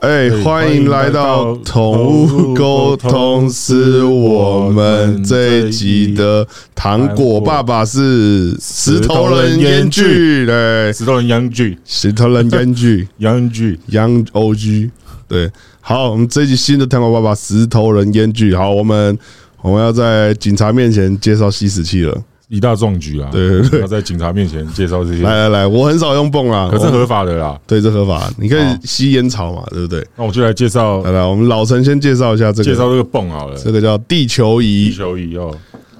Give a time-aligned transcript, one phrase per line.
[0.00, 4.02] 哎，欢迎来到宠物沟通师。
[4.02, 14.88] 我们这一集的糖果爸爸是石头人烟具嘞，石头人烟具，石头人烟具， 烟具，烟 OG。
[15.28, 15.50] 对，
[15.82, 18.54] 好，我们这一集新的糖果爸爸石头人烟具。
[18.56, 19.18] 好，我们
[19.60, 22.22] 我们要在警察面前介绍吸食器了。
[22.50, 23.28] 一大壮举啊！
[23.30, 25.22] 对对对，要在警察面前介绍这些。
[25.22, 27.56] 来来来，我很少用泵啊，可是合法的啦。
[27.64, 30.04] 对，这合法，你可以吸烟草嘛，对不对？
[30.16, 31.00] 那我就来介绍。
[31.02, 33.56] 来来，我们老陈先介绍一下这个，介绍这个泵好了。
[33.56, 35.56] 这个叫地球仪，地球仪哦，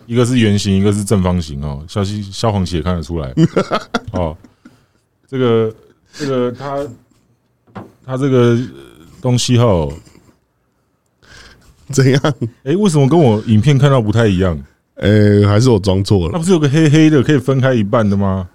[0.06, 1.84] 一个是圆形，一个是正方形哦。
[1.86, 3.32] 消息消防也看得出来
[4.10, 4.36] 哦。
[5.28, 5.72] 这个
[6.12, 6.84] 这个它
[8.04, 8.58] 它这个
[9.22, 9.88] 东西哈，
[11.90, 12.20] 怎样？
[12.64, 14.60] 哎，为什么跟我影片看到不太一样？
[15.00, 16.30] 哎、欸，还是我装错了？
[16.32, 18.48] 那不是有个黑黑的可以分开一半的吗？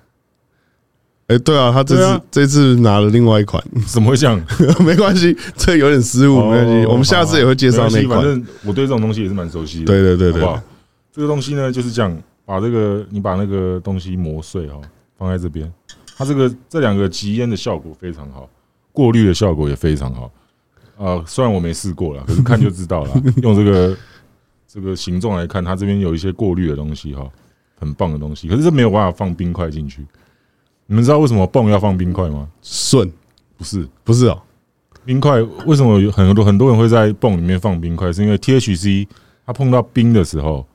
[1.27, 4.39] 哎、欸，对啊，他这次、啊、这次拿了另外一款，怎么会这样？
[4.85, 8.21] 没关系，这有点失误，没关系，我们下次也会介绍那款。
[8.21, 9.85] 反正我对这种东西也是蛮熟悉的。
[9.85, 10.63] 对对对对，好不好？
[11.11, 12.15] 这个东西呢就是这样，
[12.45, 14.79] 把这个你把那个东西磨碎哈，
[15.17, 15.73] 放在这边，
[16.15, 18.47] 它这个这两个吸烟的效果非常好，
[18.91, 20.31] 过滤的效果也非常好。
[20.99, 23.09] 啊，虽然我没试过了，可是看就知道了，
[23.41, 23.97] 用这个。
[24.75, 27.25] 这个形状来看，它这边有一些过滤的东西哈，
[27.79, 28.49] 很棒的东西。
[28.49, 30.05] 可是这没有办法放冰块进去。
[30.85, 32.49] 你们知道为什么泵要放冰块吗？
[32.61, 33.09] 顺
[33.57, 34.41] 不是不是哦。
[35.05, 38.11] 冰块为什么有很多很多人会在泵里面放冰块？
[38.11, 39.07] 是因为 THC
[39.45, 40.67] 它碰到冰的时候，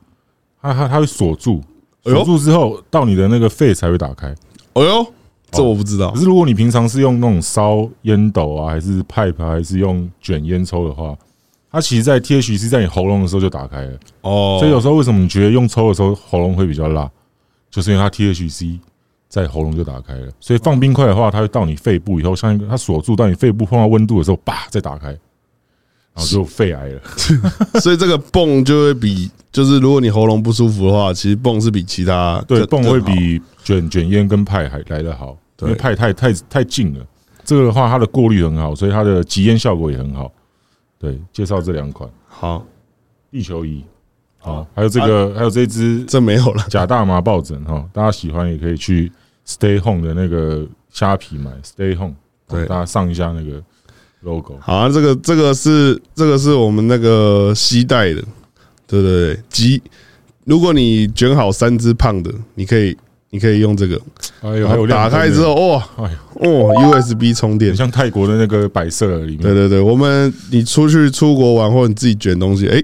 [0.63, 1.63] 它它它会锁住，
[2.03, 4.35] 锁住之后到你的那个肺才会打开。
[4.73, 5.07] 哎呦，
[5.51, 6.11] 这我不知道。
[6.13, 11.15] 可是如果你平常是用那种烧烟斗啊，还是 pipe，还是用卷烟抽的话。
[11.73, 13.93] 它其实，在 THC 在你喉咙的时候就打开了
[14.23, 17.09] 哦，所以有时候为什么你觉得用抽的时候喉咙会比较辣，
[17.71, 18.79] 就是因为它 THC
[19.29, 20.29] 在喉咙就打开了。
[20.41, 25.19] 所以放冰块的话，它会到你肺部以后，像一个它锁住，到你肺部碰到温度的时候，叭再打开，然
[26.17, 27.01] 后就肺癌了。
[27.81, 37.07] 所以这个泵就会比，就是如果你喉咙不舒服的话，其实泵是比其他对泵会比卷卷烟跟派还来得好，因为派太太太近了。
[37.45, 40.33] 这个的话，它的过滤很好，所以它的吸烟效果也很好。
[41.01, 42.09] 对，介绍这两款。
[42.29, 42.63] 好，
[43.31, 43.83] 地球仪，
[44.39, 49.11] 好，还有这个，还有这只，这没有了，假大麻抱枕哈，大家喜欢也可以去
[49.47, 52.15] Stay Home 的那个虾皮买 Stay Home，
[52.47, 53.63] 对，大家上一下那个
[54.21, 54.59] logo。
[54.61, 58.23] 好啊，这个这个是这个是我们那个西带的，
[58.87, 59.83] 对对对，鸡
[60.45, 62.95] 如果你卷好三只胖的，你可以。
[63.31, 64.01] 你可以用这个，
[64.43, 66.11] 还有还有打开之后，哇，哎
[66.43, 69.43] 呦，哇，USB 充电，像泰国的那个摆设里面。
[69.43, 72.83] 对对对，我们你出去出国玩，或者你自己卷东西，哎，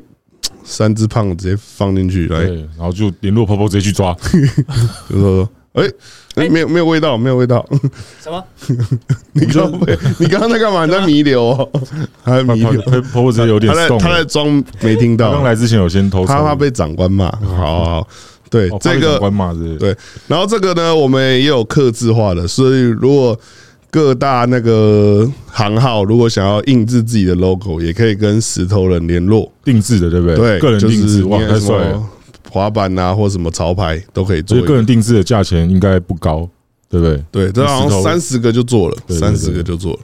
[0.62, 2.38] 三只胖的直接放进去，来，
[2.76, 4.16] 然后就联络婆婆直接去抓，
[5.10, 5.84] 就说，哎，
[6.36, 7.66] 哎，没有没有味道，没有味道，
[8.22, 8.44] 什么？
[9.32, 9.72] 你刚
[10.18, 10.86] 你刚刚在干嘛？
[10.86, 11.68] 你在弥留哦，
[12.22, 12.80] 还弥留，
[13.12, 18.08] 婆婆直接有点，他在他在装没听到，刚来之前有先偷，他怕被长官骂，好好。
[18.50, 19.18] 对这个，
[19.78, 19.96] 对，
[20.28, 23.38] 然后这个呢，我们也有刻字化的，所以如果
[23.90, 30.36] 各大那个行号如果想要印制自己的 logo，也可以跟石头人联络，定制的，对不对？
[30.36, 32.02] 对，个人定制，哇，太帅了！
[32.50, 34.60] 滑板啊，或什么潮牌都可以做。
[34.62, 36.48] 个人定制的价钱应该不高，
[36.88, 37.24] 对不对？
[37.30, 39.98] 对，这好像三十个就做了，三十个就做了。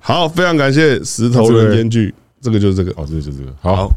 [0.00, 3.76] 好，非常感谢石头人编剧，这个就是这个，哦，这个就是这个，好。
[3.76, 3.92] 好，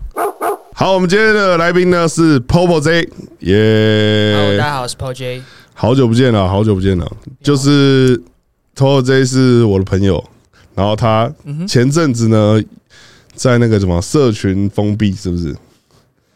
[0.88, 3.02] 我们今天的来宾呢是 Popo J，
[3.40, 7.06] 耶！Hello，大家好，我是 Popo J，好久不见了，好久不见了。
[7.44, 8.18] 就是
[8.76, 10.24] Popo J 是我的朋友，
[10.76, 11.30] 然后他
[11.68, 12.62] 前阵子呢
[13.34, 15.54] 在那个什么社群封闭，是不是？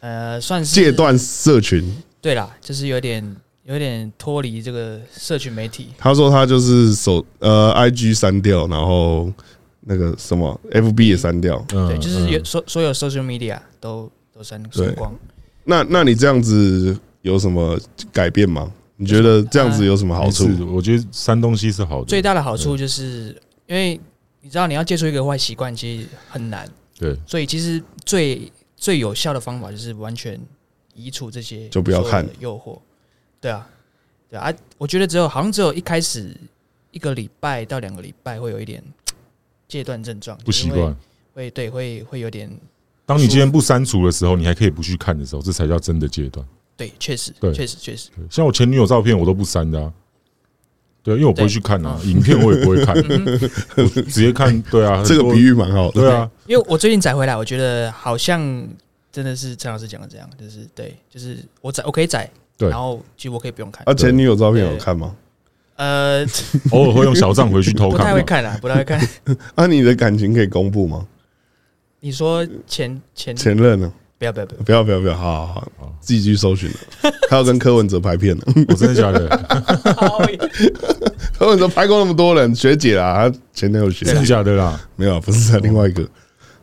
[0.00, 1.82] 呃，算是戒断社群。
[2.20, 5.88] 对啦，就是有点有点脱离这个社群媒体。
[5.96, 9.32] 他说他就是手呃 IG 删掉，然后
[9.80, 14.10] 那个什么 FB 也删掉，对，就是有所所有 social media 都。
[14.34, 14.60] 都删
[14.96, 15.14] 光，
[15.62, 17.78] 那那你这样子有什么
[18.12, 18.72] 改变吗？
[18.96, 20.48] 你觉得这样子有什么好处？
[20.74, 22.06] 我觉得删东西是好的。
[22.06, 23.98] 最大的好处就是因为
[24.40, 30.40] 你知道你要戒除一个坏习惯其实很难，对，所以其实最最有效的方法就是完全
[30.94, 32.76] 移除这些，就不要看诱惑。
[33.40, 33.68] 对啊，
[34.28, 36.36] 对啊，我觉得只有好像只有一开始
[36.90, 38.82] 一个礼拜到两个礼拜会有一点
[39.68, 40.92] 戒断症状，不习惯。
[41.34, 42.50] 会对会会有点。
[43.06, 46.44] 当你今天不删除的时候，你还可以不去看的时候，这才叫真的阶段。
[46.76, 48.10] 对，确实，对，确实，确实。
[48.30, 49.92] 像我前女友照片，我都不删的啊。
[51.02, 54.60] 对，因为我不会去看啊，影片我也不会看，我直接看。
[54.62, 56.00] 对啊， 这个比喻蛮好的。
[56.00, 58.40] 对啊，因为我最近载回来，我觉得好像
[59.12, 62.28] 真的是陈老师讲的这样，就是对，就是我载我可以载，
[62.58, 63.82] 然后其实我可以不用看。
[63.86, 65.14] 啊，前女友照片有看吗？
[65.76, 66.24] 呃，
[66.72, 69.08] 偶尔会用小账回去偷看，不太会看啊，不太会看。
[69.54, 71.06] 那， 你的感情可以公布吗？
[72.04, 73.90] 你说前前前任呢？
[74.18, 76.76] 不要不要不要不要不要不要，好好好，自己去搜寻了。
[77.30, 79.26] 他要跟柯文哲拍片了，我真的假的？
[81.38, 84.78] 柯文哲拍过那么多人，学姐啊，他前男友学真的假的啦？
[84.96, 86.06] 没有，不是在另外一个。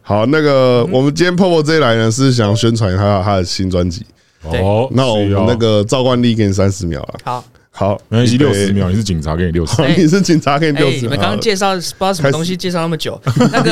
[0.03, 4.05] 好，那个我们今天 Popo 这一来呢，是想宣传他他的新专辑。
[4.43, 7.15] 哦，那我们那个赵冠例给你三十秒了。
[7.23, 7.43] 好。
[7.73, 8.89] 好，没关系，六十秒。
[8.89, 9.81] 你是警察，给你六十。
[9.97, 11.01] 你是警察，给你六十。
[11.01, 13.19] 你们刚刚介绍不知道什么东西，介绍那么久。
[13.49, 13.71] 那个，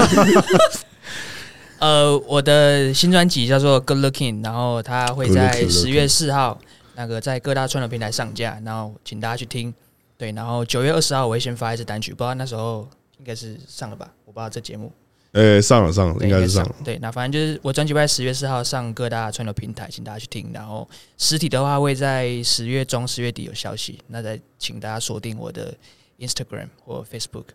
[1.80, 6.60] 呃，我的新专辑叫做《Good Looking》，然后它会在十月四号
[6.96, 9.74] 那个在各大串流平台上架，然后请大家去听。
[10.18, 12.86] 对，然后九月二十号我会先发一支单曲，不知道那时候
[13.20, 14.12] 应该是上了吧？
[14.26, 14.92] 我不知道这节目。
[15.32, 16.76] 呃、欸，上了上了，应该是上了。
[16.84, 20.50] 对，那反正就是我专辑会在十月四号上各大串流平台，请大家去听。
[20.54, 20.86] 然后
[21.18, 25.74] 实体的话会在十月中、十月底有消息，那再请大家锁定我的
[26.20, 27.46] Instagram 或 Facebook。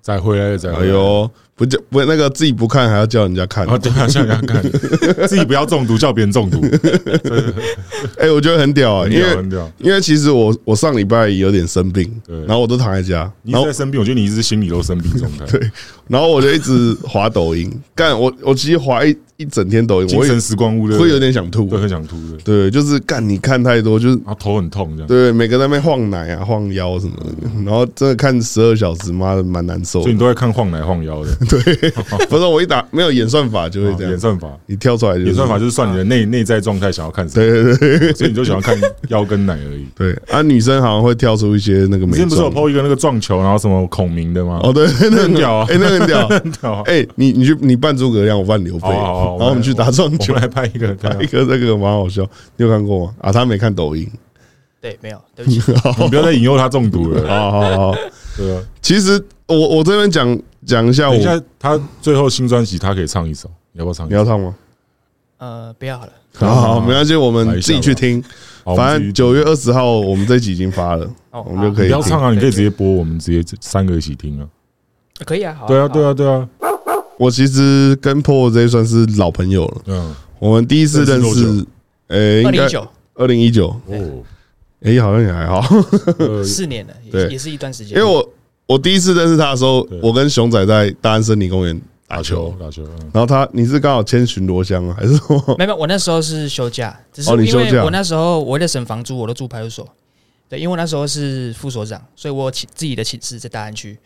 [0.00, 0.84] 再回来，再回来。
[0.86, 1.30] 哎呦，
[1.60, 4.62] 不叫不那个自己不看，还要叫人家看，啊，对啊，叫人家看，
[5.28, 6.58] 自己不要中毒，叫别人中毒。
[8.16, 15.70] 哎，我觉得很屌啊，因为因为其实我我上礼拜有点生病，对，然后我都躺在家，你在生病，我觉得你一直心里都生病状态， 对，
[16.08, 19.14] 然后我就一直滑抖音，干我我其实滑一。
[19.40, 22.36] 一整天抖音，精神时光屋的会有点想吐，会很想吐的。
[22.44, 25.08] 对，就是干你看太多，就是啊头很痛这样。
[25.08, 30.02] 对，每个在那边晃奶啊、晃腰什么的，然后真的看十二小时，妈的蛮难受。
[30.02, 31.30] 所以你都在看晃奶晃腰的。
[31.50, 31.90] 对，
[32.28, 34.10] 不是我一打没有演算法就会这样。
[34.12, 37.44] 演算法，你跳出来演算法就是算你的内内在状态，想要看什么。
[37.44, 38.76] 对对对，所以你就喜欢看
[39.08, 39.86] 腰跟奶而已。
[39.96, 42.06] 对啊，女生好像会跳出一些那个。
[42.06, 44.60] 之前不是有 po 一个那个撞球，然后什么孔明的吗？
[44.62, 46.80] 哦，对，那很屌啊，哎，那很屌， 很屌。
[46.82, 50.10] 哎，你你去你扮诸葛亮，我扮刘备，然后我们去打撞。
[50.10, 52.22] 我们来拍一个，拍一个，这个蛮好笑。
[52.56, 53.14] 你有看过吗？
[53.20, 54.08] 啊，他没看抖音。
[54.80, 55.60] 对，没有，对不起，
[56.02, 57.28] 你不要再引诱他中毒了。
[57.28, 57.94] 好 好好，
[58.36, 58.62] 对啊。
[58.80, 64.08] 其实我我这边讲讲一下，我现在他最后新专辑，他可以唱一首，你要不要唱？
[64.08, 64.54] 你要唱吗？
[65.38, 66.12] 呃，不要好了。
[66.34, 68.22] 好好，没关系，我们自己去听。
[68.76, 71.88] 反正九月二十号，我们这集已经发了，我们就可以。
[71.88, 74.46] 不要唱啊，你可以直接播，我们直接三个一起听啊。
[75.24, 75.66] 可以啊，好。
[75.66, 76.48] 对啊，对啊，对啊。
[77.18, 79.82] 我其实跟 Paul 这算是老朋友了。
[79.86, 81.66] 嗯，我们第一次认识，
[82.08, 82.66] 诶，应该
[83.14, 84.22] 二零一九哦，
[84.82, 85.62] 诶，好像也还好，
[86.44, 87.98] 四年了，对，也是一段时间。
[87.98, 88.28] 因为我
[88.66, 92.82] 我第一次认识他的时候，我跟熊仔在大安森林公园打球，打球。
[93.12, 95.56] 然后他，你是刚好签巡逻箱啊，还是什么？
[95.58, 99.88] 没有，我那时候是休假，只是因为我那时候我为了省房租，我都住派出所。
[100.48, 103.96] 对，因为我那时候是副所长，所以我寝自己的寝室在大安区，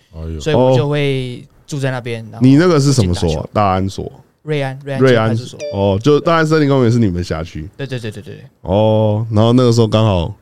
[0.40, 1.44] 所以我就会。
[1.66, 3.48] 住在那边，你那个是什么所？
[3.50, 4.12] 大安所，
[4.42, 5.58] 瑞安，瑞安，瑞安派出所。
[5.72, 7.66] 哦，就大安森林公园是你们辖区。
[7.74, 8.44] 对对对对对。
[8.60, 10.32] 哦，然后那个时候刚好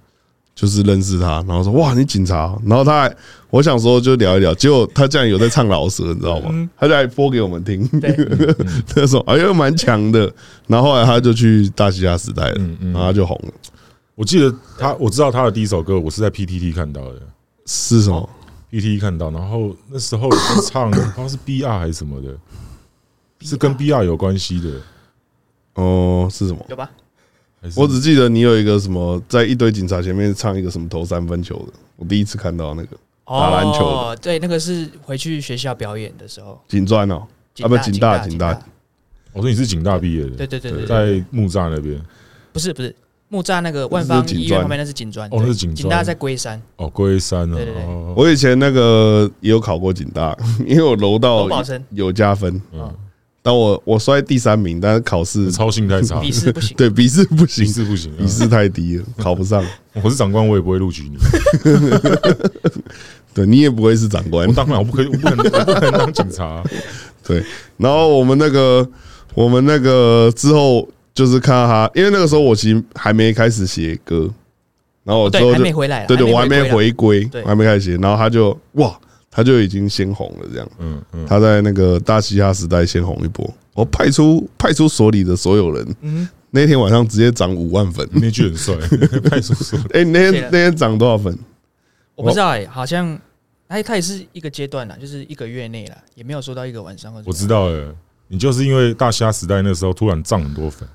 [0.63, 2.57] 就是认识他，然后说哇，你警察。
[2.65, 3.17] 然后他还，
[3.51, 6.71] 我想说就聊一聊，结果他竟然有在唱老舌，你知道吗？
[6.79, 7.83] 他就还播给我们听。
[8.95, 10.33] 那时候哎呦蛮强的。
[10.69, 13.53] 然后后来他就去大嘻哈时代了，然后他就红了。
[14.15, 17.21] 我记得他，我知道他的第一首歌，我是在 PTT 看到的。
[17.67, 18.31] 是什么
[18.71, 22.29] ？PTT 看到，然后那时候有在唱，不知道是 BR 还是什么的，
[23.41, 24.71] 是跟 BR 有关系的。
[25.75, 26.65] 哦，是什么？
[26.69, 26.89] 有吧？
[27.77, 33.87] 我只记得你有一个什么，在一堆警察前面唱一个什么投三分球的，我第一次看到那个打篮球。
[33.87, 36.61] 哦，对，那个是回去学校表演的时候。
[36.69, 37.27] 警专哦，
[37.63, 38.61] 啊不，警大，警大。
[39.33, 40.31] 我说你是警大毕业的？
[40.31, 42.01] 对对对对，在木栅那边。
[42.53, 42.95] 不是不是。
[43.29, 45.75] 木栅那个万方医院旁边那是警专，哦，那是警。
[45.75, 48.13] 警大在龟山，哦，龟山哦。
[48.15, 51.49] 我以前那个也有考过警大， 因为我楼道
[51.89, 52.61] 有加分。
[52.73, 52.95] 嗯，
[53.43, 56.77] 但我我摔第三名，但是考试操性太差，笔试不行。
[56.79, 59.65] 对，笔试不行，笔试不行，笔试太低了，考不上。
[60.03, 61.17] 我是长官，我也不会录取你。
[63.35, 64.51] 对，你也不会是长官。
[64.55, 66.63] 当然，我不可以，我不可能，我不可能当警察。
[67.25, 67.45] 对，
[67.77, 68.89] 然后我们那个，
[69.35, 70.89] 我们那个之后。
[71.15, 74.31] 就是看到他，因为那个时候我其实还没开始写歌，
[75.05, 78.99] 然后我之后就还没回来，对对，我还没回归，我还没开始写，然后他就哇，
[79.33, 88.77] 他就已经先红了这样，嗯嗯，他在那个大嘻哈时代先红一波，我派出派出所里的所有人，嗯，那天晚上直接涨五万粉，那句很帅，
[89.29, 91.37] 派出所，哎，那天那天涨多少粉？
[92.15, 93.19] 我不知道哎，好像
[93.69, 97.13] 哎，他也是一个阶段啦，就是一个月内了，也没有说到一个晚上。
[97.25, 97.95] 我知道了。
[98.29, 100.89] 你就是因为大虾时代那时候突然涨很多粉，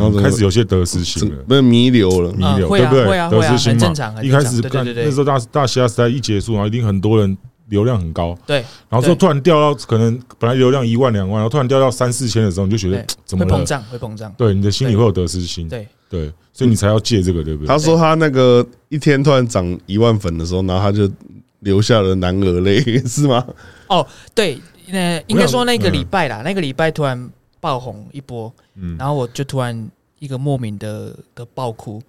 [0.00, 3.04] 然后开始有些得失心了，不是弥留了，弥留对不对？
[3.04, 7.36] 得失心嘛，一开始看那时候大大虾时代一结束，然后一定很多人
[7.68, 13.82] 流量很高，对，然后说突然掉到可能本来流量一万两万，然后突然掉到三四千的时候，你就觉得怎么会膨胀？
[13.84, 14.32] 会膨胀？
[14.36, 17.68] 对，你的心里会有得失心，对对，所以你才要借这个，对不对？
[17.68, 21.08] 他说他那个一天突然涨一万粉的时候，然后他就
[21.60, 23.44] 流下了男儿泪， 是吗？
[23.88, 24.58] 哦，对。
[24.92, 27.30] 那应该说那个礼拜啦，那个礼拜突然
[27.60, 29.88] 爆红一波，嗯，然后我就突然
[30.18, 32.02] 一个莫名的的爆哭，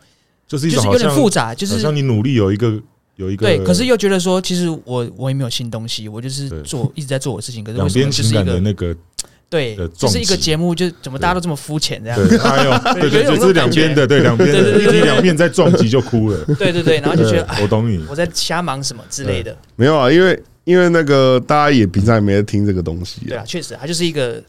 [0.48, 2.82] 就是就是有点复杂，就是像你努力有一个
[3.18, 8.96] 有一个对，可是又觉得说，其实我我也没有新东西，我就是做 一直在做我的事情，可是为什么就是一个那个
[9.50, 12.18] 对，就是一个节目，就怎么大家都这么肤浅这样。
[12.28, 12.38] 子？
[12.38, 20.42] 哎呦，对 对，就是两边的，对两边的，一体两面在撞击就哭了， 对对对，然后就觉得我懂你，我在瞎忙什么之类的，没有啊，因为。
[20.64, 24.42] 因为那个大家也平常也没在听这个东西，对啊，确实，它就是一个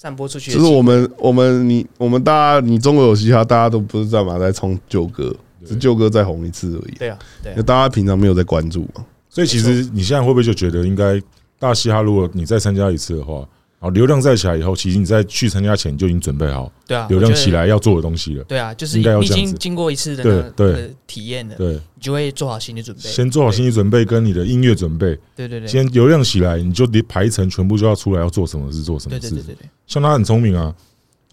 [0.00, 0.52] 散播出去。
[0.52, 5.34] 就是我们我们你我们大家你中国有嘻哈，大家都不是在马在冲旧歌，
[5.66, 6.94] 是旧歌再红一次而已。
[6.98, 9.04] 对啊，对，大家平常没有在关注嘛。
[9.28, 11.20] 所以其实你现在会不会就觉得，应该
[11.58, 13.44] 大嘻哈，如果你再参加一次的话？
[13.80, 18.42] 好，流量再起来以后，其实你在去参加前就已经准备好，对啊，流量起来要做的东西了。
[18.44, 23.02] 对啊，就是你已经经过一次的对对体验了，对，你就会做好心理准备。
[23.02, 25.16] 先做好心理准备，跟你的音乐准备。
[25.36, 25.68] 对对对。
[25.68, 29.20] 先流量起来，你就连排程全部就要出来，要做什么事，做什么事。
[29.20, 29.68] 对对对对。
[29.86, 30.74] 像他很聪明啊。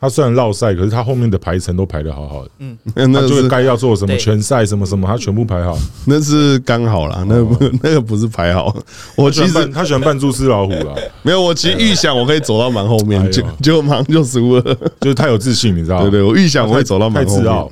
[0.05, 2.51] 他虽然落赛，可是他后面的排程都排的好好的。
[2.59, 5.75] 嗯， 那就是该要做什么拳赛什么什么，他全部排好。
[6.05, 8.75] 那是刚好啦，那不那个不是排好。
[9.15, 10.93] 我其实他喜欢扮猪吃老虎啦。
[11.23, 14.61] 没有，我其实预想我可以走到蛮后面，就就马上就输了。
[15.01, 16.01] 就是太有自信，你知道吗？
[16.03, 17.67] 对对，我预想我会走到蛮后面。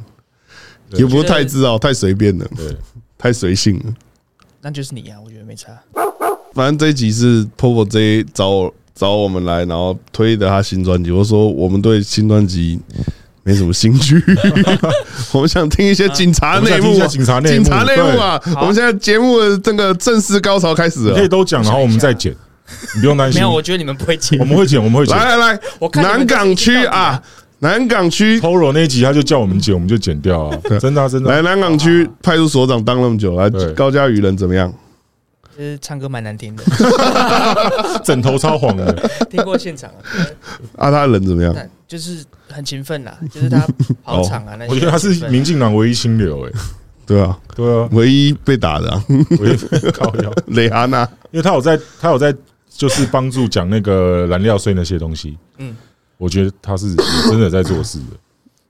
[0.95, 2.75] 也不是太自傲，太随便了，对，
[3.17, 3.93] 太随性了。
[4.61, 5.71] 那就是你啊，我觉得没差。
[6.53, 8.73] 反正这一集是 Popo J 找我。
[8.95, 11.09] 找我们来，然后推的他新专辑。
[11.09, 12.79] 我说我们对新专辑
[13.41, 14.21] 没什么兴趣，
[15.33, 18.39] 我们想听一些警察内幕，警察警察内幕啊！
[18.61, 22.31] 我们现在节目的这个正式高潮开始了，可以都讲，然后我们再剪，
[22.93, 23.41] 你不用担心。
[23.41, 25.17] 没有，我觉得你们不会剪，我们会剪，我们会剪。
[25.17, 27.19] 来来来我，南港区啊，
[27.59, 30.59] 南港区 Poro 那集他就叫我们剪，我们就剪掉啊！
[30.79, 31.31] 真的真的。
[31.31, 34.71] 来南港区派出所长当那么久，来高嘉瑜人怎么样？
[35.57, 36.63] 就是唱歌蛮难听的，
[38.03, 38.91] 枕头超黄的。
[39.29, 39.89] 听过现场
[40.77, 40.89] 啊？
[40.91, 41.55] 他人怎么样？
[41.87, 43.67] 就是很勤奋啦，就是他
[44.03, 44.73] 跑场啊 那些。
[44.73, 46.51] 我觉得他是民进党唯一清流哎，
[47.05, 49.01] 对啊，对啊，唯一被打的，
[49.39, 49.55] 唯一
[49.91, 52.33] 靠腰蕾哈娜，因为他有在，他有在，
[52.69, 55.37] 就是帮助讲那个燃料税那些东西。
[55.59, 55.75] 嗯，
[56.17, 56.95] 我觉得他是
[57.29, 58.05] 真的在做事的。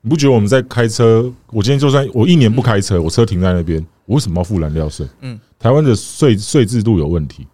[0.02, 1.32] 你不觉得我们在开车？
[1.50, 5.06] 我今天就算我一年不开车，我车停在那边，我为什么要付燃料税？
[5.22, 5.40] 嗯。
[5.64, 7.46] 台湾的税税制度有问题。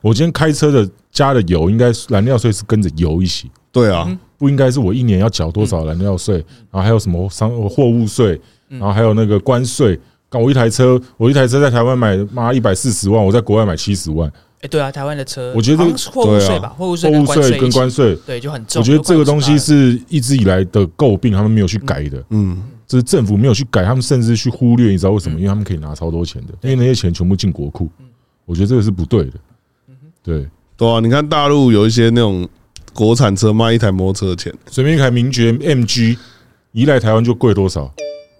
[0.00, 3.50] 我今天开车的加的油，应该燃料税是跟着油一起。
[3.70, 10.00] 对啊，不应该是我一年要缴多少燃料税，然后还有什么商货物税，然后还有那个关税。
[10.30, 14.26] 搞我一台车，我一台车在台湾买妈一百四十万，我在国外买七十万。
[14.62, 18.80] 哎，对啊，台湾的车，我觉得货物税吧，货物税跟关税，对就很重。
[18.80, 22.24] 我觉得这个东西是一直以来的诟病，他们没有去改的。
[22.30, 22.56] 嗯。
[22.86, 25.38] 这是政府没有去改，他们甚至去忽略，你知道为什么？
[25.38, 27.88] 因为他们可以拿超多钱的，因为那些钱全部进国库。
[28.44, 29.32] 我觉得这个是不对的。
[30.22, 32.46] 对，对啊，你看大陆有一些那种
[32.92, 36.16] 国产车卖一台摩托车的钱，随便一台名爵 MG
[36.72, 37.90] 一来台湾就贵多少，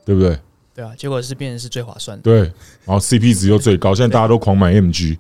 [0.05, 0.39] 对不对？
[0.75, 2.23] 对啊，结果是变成是最划算的。
[2.23, 2.41] 对，
[2.85, 5.17] 然后 CP 值又最高，现在大家都狂买 MG，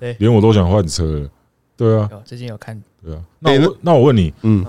[0.00, 1.28] 对，连我都想换车了。
[1.76, 2.80] 对啊，最近有看。
[3.04, 4.64] 对啊，那我那我问你，嗯，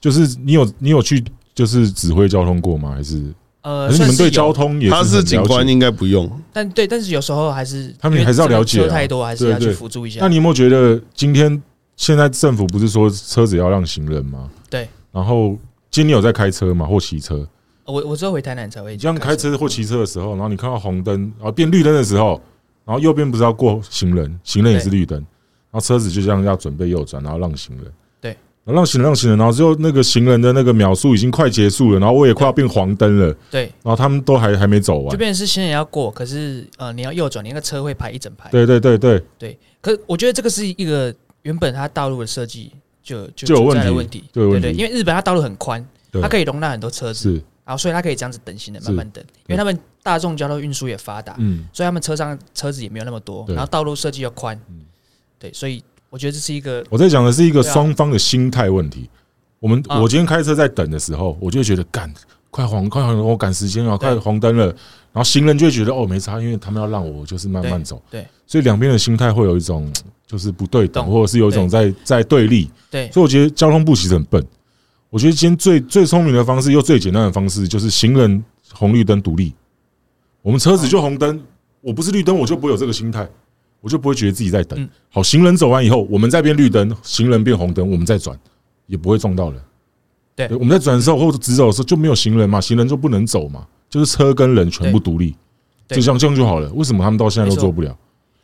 [0.00, 1.22] 就是你有你有去
[1.54, 2.92] 就是指挥交通过吗？
[2.94, 3.22] 还是？
[3.62, 6.30] 呃，你们对交通也是他是警官，应该不用。
[6.52, 10.20] 但对，但是有时候还是他们还是要了解，车太多还是要去辅助一下。
[10.20, 11.62] 那你有没有觉得今天
[11.96, 14.50] 现在政府不是说车子要让行人吗？
[14.68, 14.88] 对。
[15.12, 15.56] 然后
[15.90, 16.86] 今天你有在开车吗？
[16.86, 17.46] 或骑车？
[17.84, 18.96] 我我只有回台南才会。
[18.96, 22.40] 这样开车或骑车的时候，然后你看到红灯，然后变绿灯的时候，
[22.84, 27.86] 然后右边不是要过行人，行人也是绿灯，然后车子就这样要准备右转，然后让行人。
[28.64, 33.34] 让行人，让行人，然后之后那个行人的那个秒数已经快结束了，然后我也快要变黄灯了。
[33.50, 38.48] 对，然后他们都还还没走完，就变成是行人要过，可是呃你要右转，你那个车会排一整排。
[38.50, 39.20] 对对对对。
[39.36, 39.58] 对。
[39.80, 42.70] 可是我觉得这个是一个原本它道路的设计
[43.02, 44.22] 就就存在的问题。
[44.32, 45.84] 对对，因为日本它道路很宽，
[46.20, 47.32] 它可以容纳很多车子，
[47.64, 54.82] 然后所以它可以这样子等行人慢慢等，因为他们大众交通运输也发达，嗯，所以他们车上车子也没有那么多，然后道路设计又宽，嗯，
[55.40, 55.82] 对，所以。
[56.12, 59.08] 我觉得这是一个，我在讲的是一个双方的心态问题。
[59.58, 62.12] 我们我今天开车在等的时候，我就会觉得赶
[62.50, 64.66] 快黄快黄，我赶时间了，快黄灯了。
[64.66, 68.02] 然后行人就会觉得哦没差，因为他们要让我就是慢慢走。
[68.10, 69.90] 对，所以两边的心态会有一种
[70.26, 72.70] 就是不对等，或者是有一种在在对立。
[72.90, 74.46] 对，所以我觉得交通部其实很笨。
[75.08, 79.54] 我觉得今天最最聪明的方式，又最简单的方式，就是行人红绿灯独立。
[80.42, 81.42] 我们车子就红灯，
[81.80, 83.26] 我不是绿灯，我就不会有这个心态，
[83.82, 84.88] 我就不会觉得自己在等。
[85.10, 88.34] 好，行人走完以后，我们再变绿灯，行人变红灯，我们再转，
[88.86, 89.60] 也不会撞到人。
[90.34, 95.34] 对，我们在转的时候或者直走的时候就没有行人嘛，行人就不能走嘛，就是车跟人全部独立，
[95.88, 96.72] 就这样这样就好了。
[96.72, 97.94] 为什么他们到现在都做不了？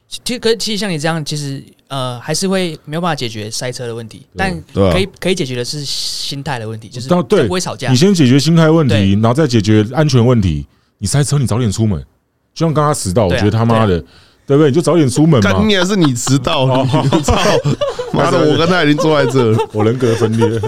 [0.07, 4.27] 其实，可是其实像你这样，其实呃，还是会没有办法解决塞车的问题。
[4.35, 7.91] 但可以可以解决的是心态的问题，就是对不会吵架。
[7.91, 10.67] 你先解决心态问题，然后再解决安全问题。
[10.99, 11.99] 你塞车，你早点出门。
[12.55, 14.03] 就像刚刚迟到，我觉得他妈的，
[14.49, 14.71] 对不对？
[14.71, 15.53] 你就早点出门嘛。
[15.53, 16.85] 干你还是你迟到了？
[17.23, 17.37] 操！
[18.13, 20.49] 妈的，我跟他已经坐在这了， 我人格分裂。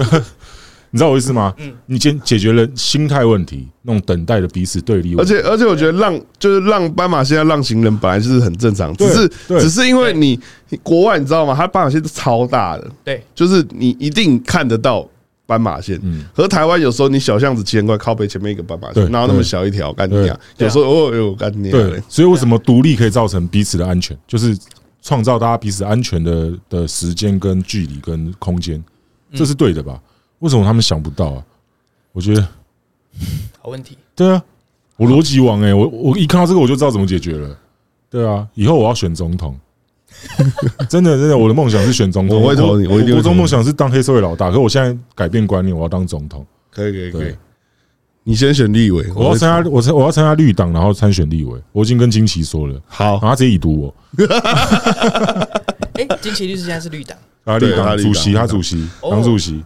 [0.93, 1.55] 你知道我意思吗？
[1.59, 5.15] 嗯，你先解决了心态问题，那种等待的彼此对立。
[5.17, 10.39] 而且而且，我觉得让就是让斑马线要让行人本来就是很正常，只是只是因为你
[10.83, 11.55] 国外你知道吗？
[11.57, 15.09] 它斑马线是超大的，对，就是你一定看得到
[15.51, 15.99] 斑马线。
[16.05, 20.39] 嗯，和台湾有时候你小巷子骑很快，靠背前面一个斑马线，然后那么小一条，干你啊！
[20.59, 21.73] 有时候哦哟干你娘！
[21.73, 24.17] 对，所以为什么独立可以造成彼此的安全？
[24.29, 24.57] 就是
[25.03, 28.81] 创造大家彼此安全的的时间跟距离跟空间，
[29.35, 30.01] 这是对的吧？
[30.39, 31.45] 为什么他们想不到啊？
[32.13, 32.47] 我觉得
[33.59, 33.99] 好问题。
[34.15, 34.41] 对啊，
[34.97, 37.59] 我逻辑王哎，我我一看到这个我就知道怎么解决了。
[38.09, 39.59] 对啊，以后我要选总统。
[40.89, 42.41] 真的真的，我的梦想是选总统。
[42.41, 43.17] 我会投你，我一定。
[43.17, 46.47] 我中梦想是当黑社会老大，可我现在改变观念，我要当总统。
[46.71, 47.35] 可以可以可以。
[48.23, 51.59] 你先选立委，我要参加我参我要参加绿党，然后参选立委。
[51.73, 53.95] 我已经跟金奇说了，好，他直接已读我。
[55.95, 59.63] 哎，金奇律师现在是绿党啊，绿党主席，他主席当主席。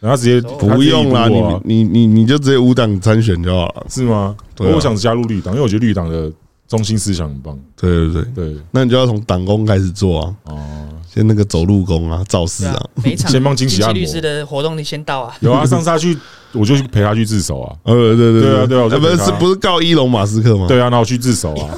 [0.00, 1.26] 然后直接不用啦，
[1.64, 4.36] 你你你你就直接无党参选就好了，是吗？
[4.58, 6.30] 我想加入绿党，因为我觉得绿党的
[6.68, 7.58] 中心思想很棒。
[7.76, 10.34] 对对对对，那你就要从党工开始做啊。
[10.44, 12.80] 哦，先那个走路工啊，造势啊，
[13.26, 15.36] 先帮金奇律师的活动你先到啊。
[15.40, 16.16] 有啊，上次他去，
[16.52, 17.74] 我就去陪他去自首啊。
[17.84, 20.66] 呃，对对对啊对啊，不是不是告伊隆马斯克吗？
[20.68, 21.74] 对啊，那我去自首啊。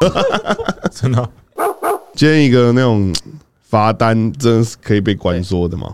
[0.92, 1.30] 真的，
[2.14, 3.14] 接一个那种。
[3.68, 5.92] 罚单真的是可以被关说的吗？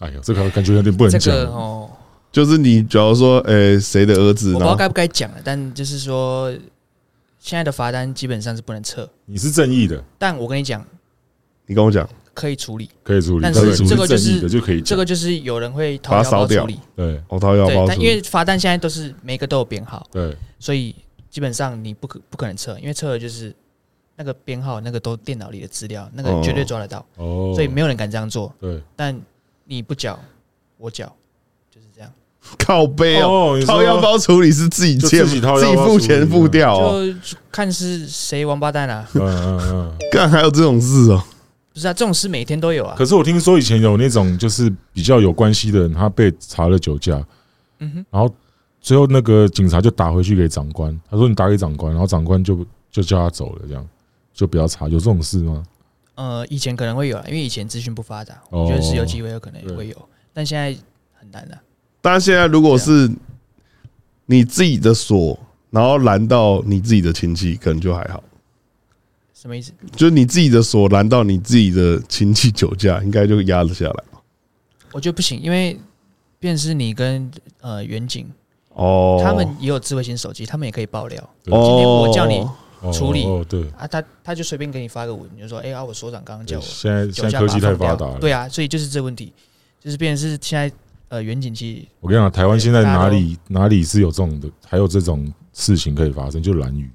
[0.00, 1.88] 哎呦，这个感觉有点不能讲哦。
[2.32, 4.52] 就是你假如说，诶，谁的儿子？
[4.54, 6.50] 我不知道该不该讲了，但就是说，
[7.38, 9.08] 现在的罚单基本上是不能撤。
[9.26, 10.84] 你是正义的，但我跟你讲，
[11.66, 16.78] 你跟我讲可以处理，可以处理，但是这个就是就可以，这个就是有人会掏腰包处理。
[16.96, 17.86] 对，我掏腰包。
[17.86, 20.94] 但因为罚单现在都是每个都有编号，对，所以
[21.28, 23.54] 基本上你不可不可能撤，因为撤了就是。
[24.16, 28.54] 那个编号，那个都电脑里的资料，那个绝对抓得到，哦所以没有人敢这样做。
[28.60, 29.18] 对，但
[29.64, 30.20] 你不缴，
[30.76, 31.10] 我缴。
[32.58, 36.78] 靠背哦，掏腰包处理是自己自己掏，自己付钱付掉，
[37.22, 39.08] 就看是谁王八蛋啊。
[39.14, 41.22] 嗯嗯嗯， 干还有这种事哦？
[41.72, 42.94] 不是啊，这种事每天都有啊。
[42.98, 47.24] 可是我听说以前有那种就是比较有关系的人，他被查了酒驾，
[47.78, 48.28] 嗯哼，然后
[48.80, 53.86] 最后那个警察就打回去给长官，他说你打给长官，然后长官就就叫他走了，这样。
[54.32, 55.62] 就不要查，有这种事吗？
[56.14, 60.74] 呃，以前可能会有啊，因为以前资讯不发达，我觉得是有机会有可能也会有，但现在
[61.12, 61.58] 很难了。
[62.00, 63.10] 但现在如果是
[64.26, 65.38] 你自己的锁，
[65.70, 68.22] 然后拦到你自己的亲戚，可能就还好。
[69.34, 69.72] 什么意思？
[69.92, 74.04] 就是你自己的锁拦到你自己的亲戚酒驾，应该就压得下来。
[74.92, 75.78] 我觉得不行，因为
[76.38, 78.26] 便是你跟呃远景
[78.70, 81.30] 哦，他们也有智慧型手机，他们也可以爆料。
[81.44, 82.46] 今天我叫你。
[82.94, 89.30] 处理哦，对啊，他他就随便给你发个文，你就说，哎呀，我所长刚刚叫我，现在现在科技太发达了，对啊，所以就是这问题，
[89.78, 90.74] 就是变成是现在
[91.10, 91.86] 呃，远景期。
[92.00, 96.88] 我跟你讲，台湾现在哪里哪里是有这种的，还有这种事情可以发生，就兰屿。